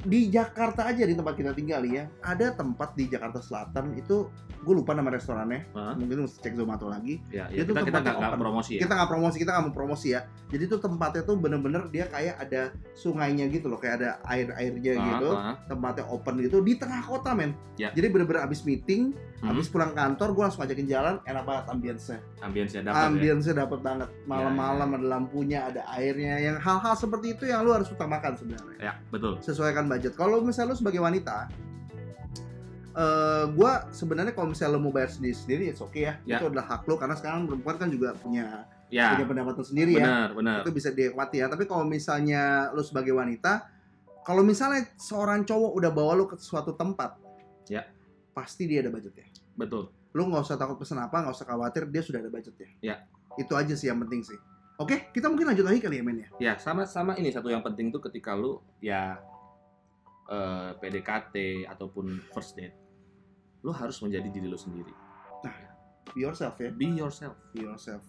Di 0.00 0.32
Jakarta 0.32 0.88
aja 0.88 1.04
di 1.04 1.12
tempat 1.12 1.36
kita 1.36 1.52
tinggal 1.52 1.84
ya, 1.84 2.08
ada 2.24 2.50
tempat 2.50 2.96
di 2.96 3.04
Jakarta 3.04 3.36
Selatan 3.38 3.92
itu 3.94 4.32
gue 4.60 4.74
lupa 4.76 4.92
nama 4.92 5.08
restorannya, 5.08 5.68
Hah? 5.72 5.92
mungkin 5.96 6.24
mesti 6.24 6.36
cek 6.36 6.52
Zomato 6.52 6.84
lagi 6.84 7.16
Ya, 7.32 7.48
ya 7.48 7.64
Itu 7.64 7.72
kita 7.72 8.00
kita 8.00 8.12
nggak 8.12 8.36
promosi 8.36 8.76
ya. 8.76 8.80
kita 8.84 8.92
nggak 8.92 9.08
promosi 9.08 9.36
kita 9.40 9.50
nggak 9.52 9.64
mau 9.64 9.72
promosi 9.72 10.06
ya 10.12 10.20
jadi 10.52 10.64
tuh 10.68 10.80
tempatnya 10.84 11.22
tuh 11.24 11.36
bener-bener 11.36 11.88
dia 11.88 12.04
kayak 12.08 12.36
ada 12.36 12.68
sungainya 12.92 13.48
gitu 13.48 13.72
loh 13.72 13.80
kayak 13.80 14.04
ada 14.04 14.10
air 14.28 14.52
airnya 14.52 14.92
Ah, 14.96 15.04
gitu 15.08 15.28
tempatnya 15.64 16.04
open 16.12 16.44
gitu 16.44 16.60
di 16.60 16.76
tengah 16.76 17.00
kota 17.00 17.32
men 17.32 17.56
Ya. 17.76 17.88
jadi 17.90 18.12
bener-bener 18.12 18.44
abis 18.44 18.60
meeting 18.60 19.16
Hmm. 19.40 19.50
abis 19.50 19.68
pulang 19.68 19.90
kantor 19.90 20.28
gue 20.30 20.42
langsung 20.42 20.60
ngajakin 20.60 20.84
jalan 20.84 21.14
enak 21.24 21.42
banget 21.42 21.64
ambience-nya 21.66 22.18
Ambience-nya 22.40 22.80
dapat 22.84 22.92
ya. 22.94 23.06
ambience-nya 23.08 23.54
dapet 23.56 23.80
banget 23.80 24.08
malam-malam 24.24 24.84
Ya, 24.86 24.94
ada 24.94 25.06
lampunya 25.08 25.58
ada 25.64 25.82
airnya 25.90 26.34
yang 26.38 26.56
hal-hal 26.56 26.92
seperti 26.94 27.32
itu 27.32 27.44
yang 27.44 27.64
lu 27.64 27.72
harus 27.72 27.88
utamakan 27.88 28.36
sebenarnya 28.36 28.76
Ya, 28.78 28.92
betul. 29.08 29.40
sesuaikan 29.40 29.88
budget 29.88 30.12
kalau 30.12 30.40
misalnya 30.40 30.72
lu 30.72 30.78
sebagai 30.78 31.00
wanita 31.00 31.48
eh 32.90 33.44
gue 33.48 33.72
sebenarnya 33.92 34.34
kalau 34.34 34.50
misalnya 34.50 34.74
lu 34.74 34.82
mau 34.82 34.90
bayar 34.90 35.08
sendiri 35.08 35.32
sendiri 35.32 35.64
it's 35.68 35.78
okay 35.78 36.10
ya. 36.10 36.14
Ya. 36.26 36.36
itu 36.36 36.50
adalah 36.50 36.66
hak 36.68 36.84
lu 36.84 36.98
karena 36.98 37.14
sekarang 37.14 37.46
perempuan 37.46 37.76
kan 37.76 37.88
juga 37.88 38.12
punya 38.14 38.66
Ya, 38.90 39.14
punya 39.14 39.22
pendapatan 39.24 39.62
sendiri 39.62 39.94
ya 39.94 40.02
benar, 40.02 40.28
benar. 40.34 40.56
itu 40.60 40.70
bisa 40.74 40.90
dinikmati 40.90 41.38
ya 41.38 41.46
tapi 41.46 41.62
kalau 41.62 41.86
misalnya 41.86 42.42
lu 42.74 42.82
sebagai 42.82 43.14
wanita 43.14 43.70
kalau 44.20 44.42
misalnya 44.42 44.82
seorang 44.98 45.46
cowok 45.46 45.72
udah 45.72 45.90
bawa 45.90 46.12
lu 46.12 46.26
ke 46.26 46.34
suatu 46.36 46.74
tempat 46.74 47.14
Ya. 47.64 47.86
pasti 48.34 48.66
dia 48.66 48.82
ada 48.82 48.90
budgetnya 48.90 49.29
Betul. 49.54 49.90
lu 50.10 50.26
nggak 50.26 50.42
usah 50.42 50.56
takut 50.56 50.74
pesen 50.74 50.98
apa 50.98 51.22
nggak 51.22 51.30
usah 51.32 51.46
khawatir 51.46 51.86
dia 51.86 52.02
sudah 52.02 52.18
ada 52.18 52.28
budgetnya 52.28 52.66
Ya. 52.80 53.06
itu 53.36 53.54
aja 53.54 53.72
sih 53.72 53.86
yang 53.86 54.00
penting 54.00 54.20
sih 54.20 54.34
oke 54.76 55.10
kita 55.10 55.26
mungkin 55.26 55.46
lanjut 55.46 55.62
lagi 55.62 55.78
kali 55.78 55.96
ya 55.96 56.02
men 56.02 56.18
ya 56.18 56.28
Ya, 56.40 56.52
sama 56.56 56.82
sama 56.82 57.14
ini 57.14 57.30
satu 57.30 57.46
yang 57.46 57.60
penting 57.60 57.88
tuh 57.88 58.02
ketika 58.02 58.34
lu 58.34 58.58
ya 58.78 59.22
eh, 60.26 60.70
PDKT 60.74 61.34
ataupun 61.64 62.22
first 62.28 62.54
date, 62.54 62.74
lu 63.60 63.70
harus 63.70 63.98
menjadi 63.98 64.26
diri 64.26 64.46
lu 64.46 64.56
sendiri. 64.56 64.90
be 66.10 66.18
yourself 66.18 66.54
ya 66.56 66.70
Be 66.70 66.86
yourself. 66.88 67.38
be 67.52 67.62
yourself 67.62 68.02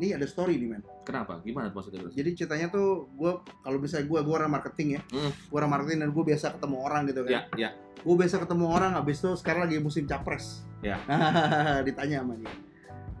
ini 0.00 0.16
ada 0.16 0.24
story 0.24 0.56
nih 0.56 0.68
men 0.70 0.82
Kenapa? 1.04 1.44
Gimana 1.44 1.68
maksudnya? 1.68 2.00
Jadi 2.08 2.32
ceritanya 2.34 2.72
tuh 2.72 3.12
gue 3.12 3.32
kalau 3.60 3.76
misalnya 3.76 4.08
gue 4.08 4.18
gue 4.24 4.34
orang 4.34 4.48
marketing 4.50 4.88
ya 4.96 5.00
Hmm. 5.12 5.28
gue 5.30 5.56
orang 5.56 5.70
marketing 5.70 5.98
dan 6.00 6.10
gue 6.10 6.24
biasa 6.24 6.46
ketemu 6.56 6.76
orang 6.80 7.02
gitu 7.04 7.20
kan 7.22 7.30
Ya, 7.30 7.40
ya. 7.54 7.70
gue 8.00 8.14
biasa 8.16 8.36
ketemu 8.40 8.64
orang 8.66 8.92
habis 8.96 9.20
itu 9.20 9.30
sekarang 9.36 9.68
lagi 9.68 9.76
musim 9.78 10.08
capres 10.08 10.64
Ya. 10.80 10.96
ditanya 11.86 12.24
sama 12.24 12.34
dia 12.34 12.48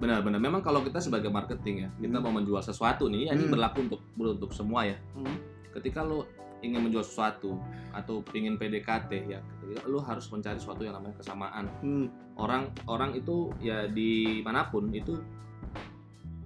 Benar, 0.00 0.24
benar. 0.24 0.40
Memang 0.40 0.64
kalau 0.64 0.80
kita 0.80 0.96
sebagai 0.96 1.28
marketing 1.28 1.84
ya, 1.84 1.88
kita 2.00 2.16
Hmm. 2.16 2.24
mau 2.24 2.32
menjual 2.32 2.64
sesuatu 2.64 3.04
nih, 3.06 3.28
ya 3.28 3.36
ini 3.36 3.44
Hmm. 3.44 3.52
berlaku 3.52 3.78
untuk 3.84 4.00
untuk 4.16 4.50
semua 4.50 4.88
ya. 4.88 4.96
Hmm. 5.12 5.36
Ketika 5.76 6.00
lu 6.00 6.24
ingin 6.64 6.80
menjual 6.80 7.04
sesuatu 7.04 7.60
atau 7.92 8.24
ingin 8.32 8.56
PDKT 8.56 9.28
ya, 9.28 9.44
ketika 9.60 9.84
lu 9.84 10.00
harus 10.00 10.24
mencari 10.32 10.56
sesuatu 10.56 10.88
yang 10.88 10.96
namanya 10.96 11.20
kesamaan. 11.20 11.68
Hmm. 11.84 12.08
Orang 12.32 12.72
orang 12.88 13.12
itu 13.12 13.52
ya 13.60 13.84
di 13.86 14.40
mana 14.40 14.72
pun 14.72 14.88
itu 14.88 15.20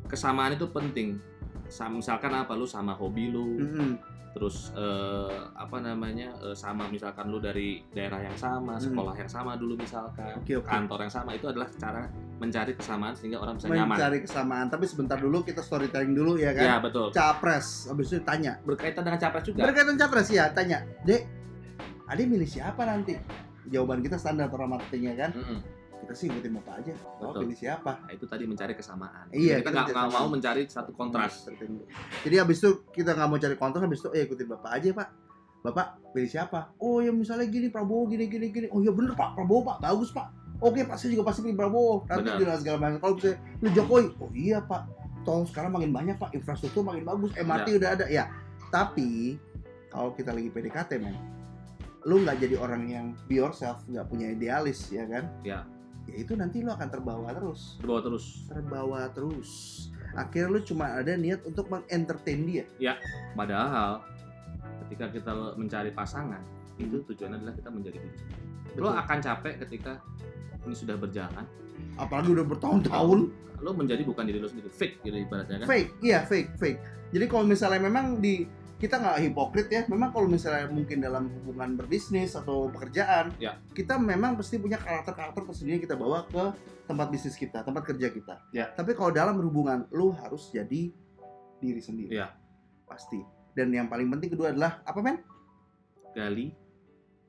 kesamaan 0.06 0.52
itu 0.52 0.66
penting. 0.66 1.18
Sa- 1.66 1.88
Misalkan 1.88 2.30
apa 2.30 2.52
lu 2.52 2.64
sama 2.64 2.92
hobi 2.92 3.28
lu, 3.28 3.56
Hmm. 3.56 3.96
terus 4.30 4.68
eh, 4.72 5.30
apa 5.54 5.78
namanya 5.78 6.34
eh, 6.40 6.52
sama 6.52 6.84
misalkan 6.86 7.26
lu 7.26 7.38
dari 7.38 7.82
daerah 7.88 8.20
yang 8.20 8.34
sama, 8.34 8.74
Hmm. 8.74 8.84
sekolah 8.84 9.14
yang 9.14 9.28
sama 9.28 9.54
dulu 9.54 9.74
misalkan, 9.76 10.34
Oke, 10.36 10.54
oke. 10.54 10.66
kantor 10.66 10.98
yang 11.00 11.12
sama 11.12 11.30
itu 11.32 11.46
adalah 11.46 11.70
cara 11.72 12.04
mencari 12.34 12.74
kesamaan 12.74 13.14
sehingga 13.14 13.38
orang 13.38 13.56
bisa 13.56 13.70
nyaman. 13.70 13.94
mencari 13.94 14.18
kesamaan 14.20 14.66
tapi 14.66 14.84
sebentar 14.84 15.16
dulu 15.16 15.40
kita 15.40 15.62
storytelling 15.62 16.12
dulu 16.12 16.34
ya 16.36 16.50
kan 16.50 16.66
Ya 16.66 16.76
betul. 16.78 17.08
capres 17.10 17.86
habis 17.86 18.10
itu 18.10 18.20
tanya 18.20 18.58
Berkaitan 18.60 19.02
dengan 19.02 19.16
capres 19.18 19.44
juga. 19.46 19.62
berkaitan 19.62 19.94
capres 19.96 20.28
ya 20.28 20.50
tanya 20.50 20.82
dek 21.00 21.24
adik 22.04 22.26
milih 22.26 22.44
siapa 22.44 22.82
nanti 22.82 23.14
jawaban 23.64 24.02
kita 24.02 24.18
standar 24.18 24.50
orang 24.50 24.76
marketingnya 24.76 25.14
kan 25.16 25.30
Mm-mm. 25.32 25.58
Kita 26.04 26.12
sih 26.12 26.28
ikutin 26.28 26.52
bapak 26.60 26.74
aja. 26.84 26.92
Betul. 26.94 27.48
pilih 27.48 27.56
siapa? 27.56 27.90
Nah, 28.04 28.12
itu 28.12 28.24
tadi 28.28 28.44
mencari 28.44 28.76
kesamaan. 28.76 29.26
Iya, 29.32 29.64
kita 29.64 29.72
nggak 29.72 30.12
mau 30.12 30.28
mencari 30.28 30.62
satu 30.68 30.92
kontras. 30.92 31.48
jadi 32.22 32.44
habis 32.44 32.60
itu 32.60 32.84
kita 32.92 33.16
nggak 33.16 33.28
mau 33.32 33.38
cari 33.40 33.56
kontras 33.56 33.82
habis 33.82 34.04
itu 34.04 34.10
eh 34.12 34.28
ikutin 34.28 34.46
bapak 34.52 34.70
aja 34.76 34.88
pak. 34.92 35.08
Bapak 35.64 35.86
pilih 36.12 36.28
siapa? 36.28 36.76
Oh 36.76 37.00
ya 37.00 37.08
misalnya 37.08 37.48
gini 37.48 37.72
Prabowo 37.72 38.04
gini 38.04 38.28
gini 38.28 38.52
gini. 38.52 38.66
Oh 38.68 38.84
ya 38.84 38.92
bener 38.92 39.16
pak. 39.16 39.32
Prabowo 39.32 39.64
pak. 39.64 39.76
Bagus 39.80 40.12
pak. 40.12 40.28
Oke 40.60 40.84
pak 40.84 41.00
saya 41.00 41.16
juga 41.16 41.32
pasti 41.32 41.40
pilih 41.40 41.56
Prabowo. 41.56 42.04
Nanti 42.04 42.30
dengan 42.36 42.60
segala 42.60 42.76
macam. 42.76 42.98
Kalau 43.00 43.14
misalnya 43.16 43.38
pilih 43.64 43.72
Jokowi. 43.72 44.06
Oh 44.20 44.30
iya 44.36 44.60
pak. 44.60 44.82
Tol 45.24 45.48
sekarang 45.48 45.72
makin 45.72 45.90
banyak 45.96 46.20
pak. 46.20 46.36
Infrastruktur 46.36 46.84
makin 46.84 47.08
bagus. 47.08 47.32
MRT 47.32 47.68
Ya. 47.72 47.76
udah 47.80 47.90
ada. 47.96 48.04
Ya 48.12 48.24
Tapi 48.68 49.40
kalau 49.88 50.12
kita 50.12 50.36
lagi 50.36 50.50
PDKT 50.52 50.90
men, 51.00 51.16
lu 52.04 52.20
nggak 52.20 52.42
jadi 52.44 52.56
orang 52.60 52.82
yang 52.90 53.06
be 53.30 53.40
yourself, 53.40 53.80
nggak 53.88 54.04
punya 54.10 54.34
idealis 54.34 54.92
ya 54.92 55.06
kan? 55.08 55.24
Ya. 55.46 55.64
Ya 56.04 56.14
itu 56.20 56.36
nanti 56.36 56.60
lu 56.60 56.68
akan 56.68 56.88
terbawa 56.88 57.32
terus, 57.32 57.80
Terbawa 57.80 58.00
terus. 58.04 58.24
terbawa 58.46 59.00
terus. 59.10 59.50
Akhirnya 60.14 60.48
lu 60.52 60.60
cuma 60.62 60.86
ada 60.94 61.16
niat 61.16 61.40
untuk 61.42 61.66
mengentertain 61.66 62.40
dia. 62.44 62.64
Padahal 63.32 64.04
ketika 64.86 65.10
kita 65.10 65.32
mencari 65.56 65.90
pasangan, 65.90 66.38
itu 66.76 67.02
tujuannya 67.02 67.40
adalah 67.40 67.54
kita 67.56 67.70
menjadi 67.72 67.98
diri. 67.98 68.18
Lo 68.76 68.92
akan 68.92 69.18
capek 69.18 69.64
ketika 69.66 69.98
ini 70.64 70.74
sudah 70.74 70.96
berjalan, 70.96 71.44
Apalagi 71.94 72.30
udah 72.30 72.46
bertahun-tahun. 72.46 73.20
lo 73.64 73.72
menjadi 73.72 74.04
bukan 74.04 74.28
diri 74.28 74.38
lo 74.38 74.46
sendiri, 74.46 74.68
fake 74.68 75.00
gitu 75.02 75.16
ibaratnya 75.24 75.64
kan. 75.64 75.66
Fake, 75.66 75.90
iya 76.04 76.20
fake, 76.20 76.52
fake. 76.60 76.78
Jadi 77.16 77.24
kalau 77.26 77.48
misalnya 77.48 77.80
memang 77.80 78.20
di 78.20 78.44
kita 78.84 79.00
nggak 79.00 79.16
hipokrit 79.24 79.68
ya, 79.72 79.82
memang 79.88 80.12
kalau 80.12 80.28
misalnya 80.28 80.68
mungkin 80.68 81.00
dalam 81.00 81.32
hubungan 81.40 81.72
berbisnis 81.80 82.36
atau 82.36 82.68
pekerjaan, 82.68 83.32
Ya. 83.40 83.56
kita 83.72 83.96
memang 83.96 84.36
pasti 84.36 84.60
punya 84.60 84.76
karakter-karakter 84.76 85.48
tersendiri 85.48 85.80
yang 85.80 85.84
kita 85.88 85.96
bawa 85.96 86.28
ke 86.28 86.44
tempat 86.84 87.08
bisnis 87.08 87.32
kita, 87.40 87.64
tempat 87.64 87.80
kerja 87.88 88.12
kita. 88.12 88.44
Ya. 88.52 88.68
Tapi 88.76 88.92
kalau 88.92 89.08
dalam 89.08 89.40
berhubungan, 89.40 89.88
lu 89.88 90.12
harus 90.12 90.52
jadi 90.52 90.92
diri 91.64 91.80
sendiri. 91.80 92.12
Ya. 92.12 92.36
Pasti. 92.84 93.24
Dan 93.56 93.72
yang 93.72 93.88
paling 93.88 94.12
penting 94.12 94.36
kedua 94.36 94.52
adalah 94.52 94.84
apa 94.84 95.00
men? 95.00 95.24
Gali 96.12 96.52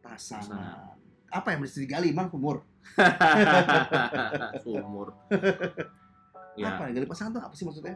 Pasangan. 0.04 0.52
Pasangan. 0.52 0.96
Apa 1.32 1.48
yang 1.56 1.60
mesti 1.64 1.88
digali, 1.88 2.12
Bang? 2.12 2.28
Umur. 2.36 2.68
umur. 4.68 5.16
ya, 6.60 6.68
Apa? 6.76 6.92
Gali 6.92 7.08
pasangan 7.08 7.32
tuh 7.40 7.44
apa 7.48 7.56
sih 7.58 7.64
maksudnya? 7.64 7.96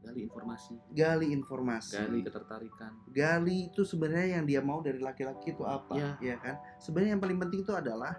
Gali 0.00 0.20
informasi, 0.22 0.74
Gali 0.90 1.26
informasi. 1.30 1.94
gali 1.94 2.20
ketertarikan. 2.20 2.92
gali 3.06 3.68
itu 3.68 3.84
sebenarnya 3.84 4.40
yang 4.40 4.44
dia 4.44 4.60
mau 4.60 4.80
dari 4.80 4.96
laki-laki 4.96 5.52
itu 5.52 5.62
apa 5.62 5.92
Iya. 5.92 6.10
ya 6.18 6.36
kan 6.36 6.56
sebenarnya 6.76 7.10
yang 7.14 7.22
paling 7.22 7.38
penting 7.38 7.60
itu 7.60 7.70
adalah 7.70 8.16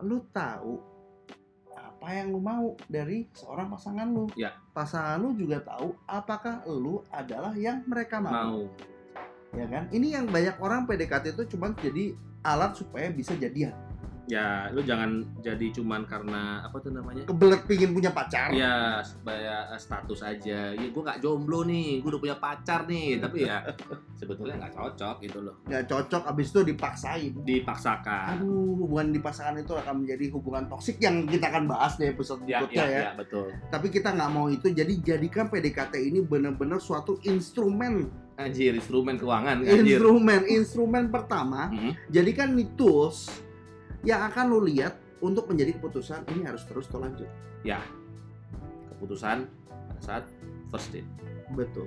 lu 0.00 0.26
tahu 0.28 0.82
apa 1.72 2.08
yang 2.12 2.28
lu 2.28 2.40
mau 2.40 2.74
dari 2.86 3.30
seorang 3.30 3.70
pasangan 3.70 4.08
lu 4.08 4.26
Ya. 4.34 4.50
pasangan 4.72 5.16
lu 5.16 5.32
juga 5.32 5.62
tahu 5.62 5.94
apakah 6.04 6.66
lu 6.66 7.00
adalah 7.08 7.54
yang 7.54 7.86
mereka 7.86 8.18
mau, 8.18 8.32
Mau. 8.32 8.60
ya 9.52 9.64
kan 9.64 9.86
ini 9.90 10.10
yang 10.10 10.26
banyak 10.26 10.58
orang 10.58 10.84
PDKT 10.84 11.32
itu 11.32 11.54
cuma 11.54 11.70
jadi 11.72 12.18
alat 12.42 12.74
supaya 12.74 13.08
bisa 13.08 13.32
jadian 13.32 13.72
Ya, 14.26 14.66
lu 14.68 14.82
jangan 14.82 15.22
jadi 15.38 15.70
cuman 15.70 16.02
karena 16.02 16.60
apa 16.60 16.76
tuh 16.78 16.90
namanya? 16.90 17.22
kebelet 17.24 17.62
pingin 17.62 17.90
punya 17.90 18.10
pacar 18.10 18.50
Ya, 18.50 18.98
supaya 19.00 19.70
eh, 19.70 19.78
status 19.78 20.18
aja. 20.20 20.60
Ya, 20.68 20.86
gue 20.86 20.98
nggak 21.00 21.18
jomblo 21.18 21.62
nih, 21.62 21.98
gue 21.98 22.08
udah 22.08 22.18
punya 22.20 22.36
pacar 22.36 22.84
nih. 22.84 23.18
Tapi 23.18 23.42
ya, 23.42 23.62
sebetulnya 24.12 24.58
nggak 24.58 24.74
cocok 24.74 25.16
gitu 25.20 25.38
loh. 25.40 25.54
nggak 25.62 25.84
cocok 25.86 26.22
abis 26.26 26.46
itu 26.48 26.60
dipaksain 26.64 27.32
Dipaksakan. 27.38 28.26
aduh 28.36 28.56
hubungan 28.78 29.08
di 29.08 29.20
pasangan 29.20 29.56
itu 29.56 29.72
akan 29.72 30.02
menjadi 30.02 30.24
hubungan 30.30 30.64
toksik 30.66 30.96
yang 30.98 31.22
kita 31.24 31.46
akan 31.46 31.64
bahas 31.66 31.94
di 31.94 32.06
episode 32.06 32.42
Ya, 32.42 32.60
berikutnya 32.60 32.82
ya, 32.82 32.88
ya 32.88 32.98
ya, 32.98 33.10
betul. 33.14 33.46
tapi 33.68 33.86
kita 33.88 34.10
nggak 34.10 34.30
mau 34.30 34.46
itu 34.48 34.66
jadi 34.68 34.92
jadikan 34.96 35.46
PDKT 35.46 35.94
ini 36.02 36.20
benar-benar 36.20 36.78
suatu 36.78 37.20
instrumen 37.22 38.08
Anjir, 38.34 38.72
instrumen 38.72 39.16
keuangan, 39.16 39.60
anjir. 39.60 39.96
instrumen 39.96 40.40
instrumen 40.46 41.04
pertama 41.08 41.68
Mhm. 41.68 41.92
jadikan 42.08 42.52
ini 42.52 42.68
tools 42.74 43.30
yang 44.06 44.22
akan 44.24 44.44
lo 44.48 44.62
lihat 44.62 44.94
untuk 45.18 45.44
menjadi 45.46 45.74
keputusan 45.74 46.22
ini 46.30 46.46
harus 46.46 46.62
terus 46.64 46.86
atau 46.86 47.02
lanjut 47.02 47.26
Keputusan 48.88 49.44
pada 49.66 50.00
saat 50.00 50.24
first 50.68 50.90
date. 50.90 51.08
betul 51.52 51.86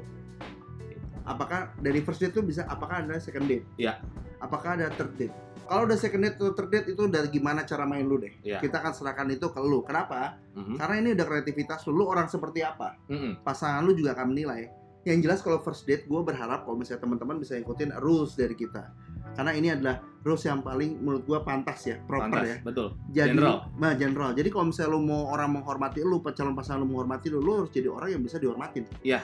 apakah 1.22 1.76
dari 1.78 2.00
first 2.00 2.20
date 2.20 2.32
itu 2.32 2.42
bisa 2.42 2.64
apakah 2.66 3.04
ada 3.04 3.16
second 3.18 3.46
date 3.46 3.68
Iya. 3.76 4.00
apakah 4.40 4.76
ada 4.76 4.88
third 4.90 5.14
date 5.16 5.36
kalau 5.64 5.86
udah 5.86 5.94
second 5.96 6.22
date 6.22 6.36
atau 6.36 6.52
third 6.52 6.70
date 6.70 6.88
itu 6.90 7.04
dari 7.06 7.28
gimana 7.30 7.62
cara 7.62 7.84
main 7.84 8.02
lu 8.02 8.18
deh 8.18 8.34
Iya. 8.42 8.58
kita 8.58 8.80
akan 8.80 8.92
serahkan 8.92 9.28
itu 9.30 9.46
ke 9.46 9.60
lu 9.60 9.84
kenapa 9.84 10.40
Mhm. 10.56 10.76
karena 10.76 10.96
ini 10.98 11.10
udah 11.14 11.26
kreativitas 11.26 11.86
lu 11.86 11.94
lu 11.94 12.06
orang 12.06 12.26
seperti 12.26 12.60
apa 12.62 12.98
Mhm. 13.06 13.44
pasangan 13.44 13.82
lu 13.82 13.94
juga 13.94 14.12
akan 14.14 14.28
menilai. 14.30 14.68
Yang 15.00 15.20
jelas 15.24 15.40
kalau 15.40 15.60
first 15.60 15.84
date 15.84 16.04
gue 16.06 16.22
berharap 16.22 16.64
kalau 16.64 16.76
misalnya 16.76 17.00
teman-teman 17.02 17.40
bisa 17.40 17.56
ikutin 17.56 17.96
rules 17.98 18.36
dari 18.36 18.52
kita. 18.52 18.92
Karena 19.36 19.52
ini 19.56 19.68
adalah 19.72 20.02
rules 20.24 20.44
yang 20.44 20.60
paling 20.60 21.00
menurut 21.00 21.24
gue 21.24 21.40
pantas 21.48 21.80
ya, 21.88 21.96
proper 22.04 22.28
Pantas, 22.28 22.48
ya. 22.48 22.58
betul. 22.60 22.88
Jadi, 23.10 23.36
General. 23.36 23.58
Nah, 23.80 23.92
general. 23.96 24.30
Jadi 24.36 24.50
kalau 24.52 24.66
misalnya 24.68 24.92
lu 24.92 25.02
mau 25.04 25.32
orang 25.32 25.50
menghormati 25.60 26.04
lu, 26.04 26.20
calon 26.20 26.56
pasangan 26.56 26.84
lu 26.84 26.88
menghormati 26.92 27.28
lu, 27.32 27.40
lu 27.40 27.64
harus 27.64 27.72
jadi 27.72 27.88
orang 27.88 28.10
yang 28.20 28.22
bisa 28.24 28.36
dihormatin. 28.36 28.84
Iya. 29.00 29.24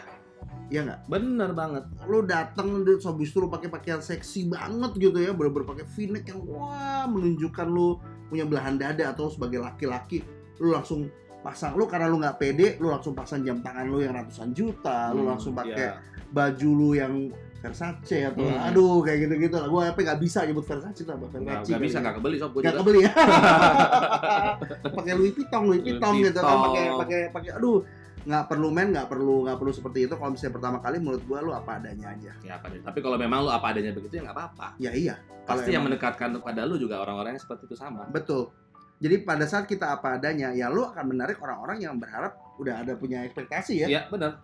Iya 0.72 0.82
nggak? 0.88 1.00
Bener 1.12 1.50
banget. 1.54 1.84
Lu 2.10 2.26
datang 2.26 2.82
di 2.82 2.98
habis 2.98 3.30
itu 3.30 3.38
lu 3.44 3.50
pakai 3.52 3.70
pakaian 3.70 4.02
seksi 4.02 4.50
banget 4.50 4.92
gitu 4.98 5.18
ya, 5.20 5.36
bener-bener 5.36 5.68
pakai 5.68 5.86
v-neck 5.86 6.26
yang 6.32 6.42
wah 6.48 7.06
menunjukkan 7.06 7.68
lu 7.70 8.00
punya 8.32 8.46
belahan 8.50 8.80
dada 8.80 9.14
atau 9.14 9.30
sebagai 9.30 9.62
laki-laki, 9.62 10.26
lu 10.58 10.74
langsung 10.74 11.06
pasang 11.46 11.78
lu 11.78 11.86
karena 11.86 12.10
lu 12.10 12.18
nggak 12.18 12.42
pede, 12.42 12.68
lu 12.82 12.90
langsung 12.90 13.14
pasang 13.14 13.46
jam 13.46 13.62
tangan 13.62 13.86
lu 13.86 14.02
yang 14.02 14.18
ratusan 14.18 14.50
juta, 14.58 15.14
lu 15.14 15.22
Hmm, 15.22 15.38
langsung 15.38 15.54
pakai 15.54 15.78
iya. 15.94 16.02
baju 16.34 16.70
lu 16.74 16.90
yang 16.98 17.14
Versace 17.56 18.18
atau 18.24 18.44
Hmm. 18.44 18.68
aduh 18.68 19.02
kayak 19.02 19.26
gitu-gitu 19.26 19.56
lah. 19.56 19.68
Gue 19.68 19.82
apa 19.84 19.98
nggak 19.98 20.20
bisa 20.20 20.44
nyebut 20.44 20.64
Versace 20.64 21.02
lah, 21.04 21.18
Versace. 21.18 21.42
Nggak, 21.42 21.82
bisa, 21.82 21.98
nggak 22.00 22.16
kebeli 22.18 22.36
sob 22.38 22.52
gue 22.54 22.62
Nggak 22.62 22.76
kebeli 22.78 23.00
ya. 23.02 23.12
pakai 24.96 25.14
Louis 25.16 25.32
Vuitton, 25.34 25.62
Louis 25.66 25.82
Vuitton 25.82 26.14
gitu 26.22 26.40
kan, 26.40 26.58
pakai 26.70 26.84
pakai 26.96 27.20
pakai 27.32 27.52
aduh 27.56 27.80
nggak 28.26 28.44
perlu 28.50 28.74
men, 28.74 28.90
nggak 28.90 29.06
perlu 29.06 29.46
nggak 29.46 29.58
perlu 29.58 29.72
seperti 29.72 30.10
itu. 30.10 30.14
Kalau 30.14 30.32
misalnya 30.34 30.54
pertama 30.58 30.78
kali 30.82 30.98
menurut 30.98 31.22
gua 31.26 31.40
lu 31.42 31.52
apa 31.54 31.78
adanya 31.78 32.10
aja. 32.12 32.34
Ya, 32.42 32.58
apa 32.58 32.66
adanya. 32.70 32.86
Tapi 32.90 33.00
kalau 33.00 33.18
memang 33.18 33.40
lu 33.46 33.52
apa 33.54 33.66
adanya 33.70 33.92
begitu 33.94 34.14
ya 34.18 34.22
nggak 34.26 34.36
apa-apa. 34.36 34.68
Ya 34.78 34.92
iya. 34.94 35.16
Pasti 35.46 35.70
yang 35.70 35.86
emang- 35.86 35.94
mendekatkan 35.94 36.34
kepada 36.34 36.66
lu 36.66 36.76
juga 36.76 36.98
orang-orang 37.00 37.38
yang 37.38 37.44
seperti 37.44 37.70
itu 37.70 37.78
sama. 37.78 38.10
betul. 38.10 38.50
Jadi 38.96 39.28
pada 39.28 39.44
saat 39.44 39.68
kita 39.68 39.92
apa 39.92 40.16
adanya, 40.16 40.56
ya 40.56 40.72
lu 40.72 40.82
akan 40.82 41.04
menarik 41.06 41.38
orang-orang 41.38 41.84
yang 41.84 42.00
berharap 42.00 42.32
udah 42.58 42.80
ada 42.80 42.96
punya 42.96 43.28
ekspektasi 43.28 43.84
ya. 43.84 43.88
Iya, 43.92 44.02
benar. 44.08 44.40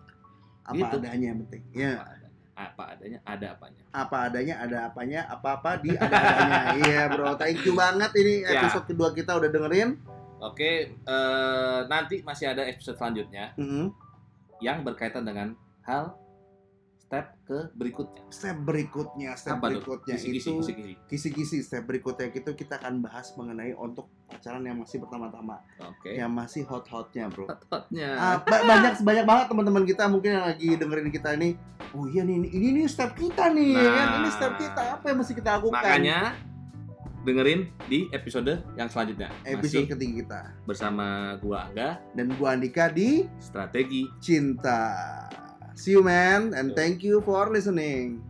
Apa 0.62 0.76
gitu. 0.76 0.96
adanya 1.00 1.26
yang 1.32 1.38
penting. 1.42 1.62
Ya. 1.72 1.92
Apa 2.64 2.82
adanya. 2.92 3.18
Apa 3.18 3.30
ada 3.32 3.46
apanya. 3.50 3.82
apa 3.92 4.16
adanya 4.22 4.54
ada 4.56 4.78
apanya 4.84 5.20
apa-apa 5.26 5.70
di 5.78 5.90
ada 5.92 6.14
adanya 6.14 6.60
iya 6.80 7.02
bro 7.06 7.34
thank 7.34 7.60
you 7.60 7.74
banget 7.74 8.08
ini 8.14 8.34
Ya. 8.42 8.56
episode 8.58 8.86
kedua 8.86 9.10
kita 9.10 9.34
udah 9.34 9.48
dengerin 9.48 9.98
Oke, 10.40 10.72
eh, 10.90 11.78
nanti 11.86 12.18
masih 12.20 12.48
ada 12.48 12.62
episode 12.64 12.94
selanjutnya 12.94 13.54
Mhm. 13.54 13.94
yang 14.58 14.80
berkaitan 14.80 15.22
dengan 15.22 15.54
hal 15.82 16.18
step 17.12 17.28
ke 17.44 17.58
berikutnya. 17.76 18.24
step 18.26 18.56
berikutnya 18.58 19.30
step 19.36 19.54
Apa 19.54 19.68
berikutnya 19.68 20.16
Kisi-kisi, 20.16 20.48
itu 20.48 20.64
kisi-kisi. 21.04 21.60
step 21.60 21.84
berikutnya 21.84 22.32
itu 22.32 22.48
kita 22.50 22.80
akan 22.80 23.04
bahas 23.04 23.36
mengenai 23.36 23.76
untuk 23.76 24.08
pacaran 24.24 24.64
yang 24.64 24.80
masih 24.80 24.96
pertama-tama 24.98 25.60
Oke. 25.78 26.16
yang 26.16 26.32
masih 26.32 26.64
hot-hotnya 26.64 27.28
bro 27.28 27.44
Hot-hotnya. 27.44 28.16
Ah, 28.16 28.36
ba- 28.40 28.64
banyak 28.64 29.04
banyak 29.04 29.24
banget 29.24 29.46
teman-teman 29.46 29.84
kita 29.84 30.08
mungkin 30.08 30.30
yang 30.32 30.46
lagi 30.46 30.68
dengerin 30.72 31.12
kita 31.12 31.36
ini 31.36 31.52
oh 31.92 32.08
iya 32.08 32.24
nih 32.24 32.34
ini, 32.34 32.48
ini 32.48 32.66
nih 32.74 32.86
step 32.88 33.12
kita 33.12 33.44
nih 33.50 33.76
ya 33.76 33.90
kan 33.92 34.06
ini 34.14 34.20
Nah. 34.22 34.32
step 34.32 34.52
kita 34.56 34.82
apa 34.94 35.04
yang 35.04 35.18
mesti 35.20 35.32
kita 35.34 35.50
lakukan 35.54 35.76
Makanya 35.78 36.20
dengerin 37.22 37.60
di 37.86 38.08
episode 38.10 38.50
yang 38.74 38.88
selanjutnya. 38.88 39.28
episode 39.44 39.84
Masih 39.84 39.92
ketiga 39.92 40.14
kita 40.16 40.40
bersama 40.64 41.06
gua 41.38 41.68
Angga, 41.68 42.00
dan 42.10 42.26
gua 42.34 42.56
Andika 42.56 42.88
di 42.88 43.28
strategi 43.38 44.10
cinta. 44.18 44.80
See 45.74 45.92
you 45.92 46.02
man 46.02 46.54
and 46.54 46.74
thank 46.76 47.02
you 47.02 47.20
for 47.22 47.50
listening. 47.50 48.22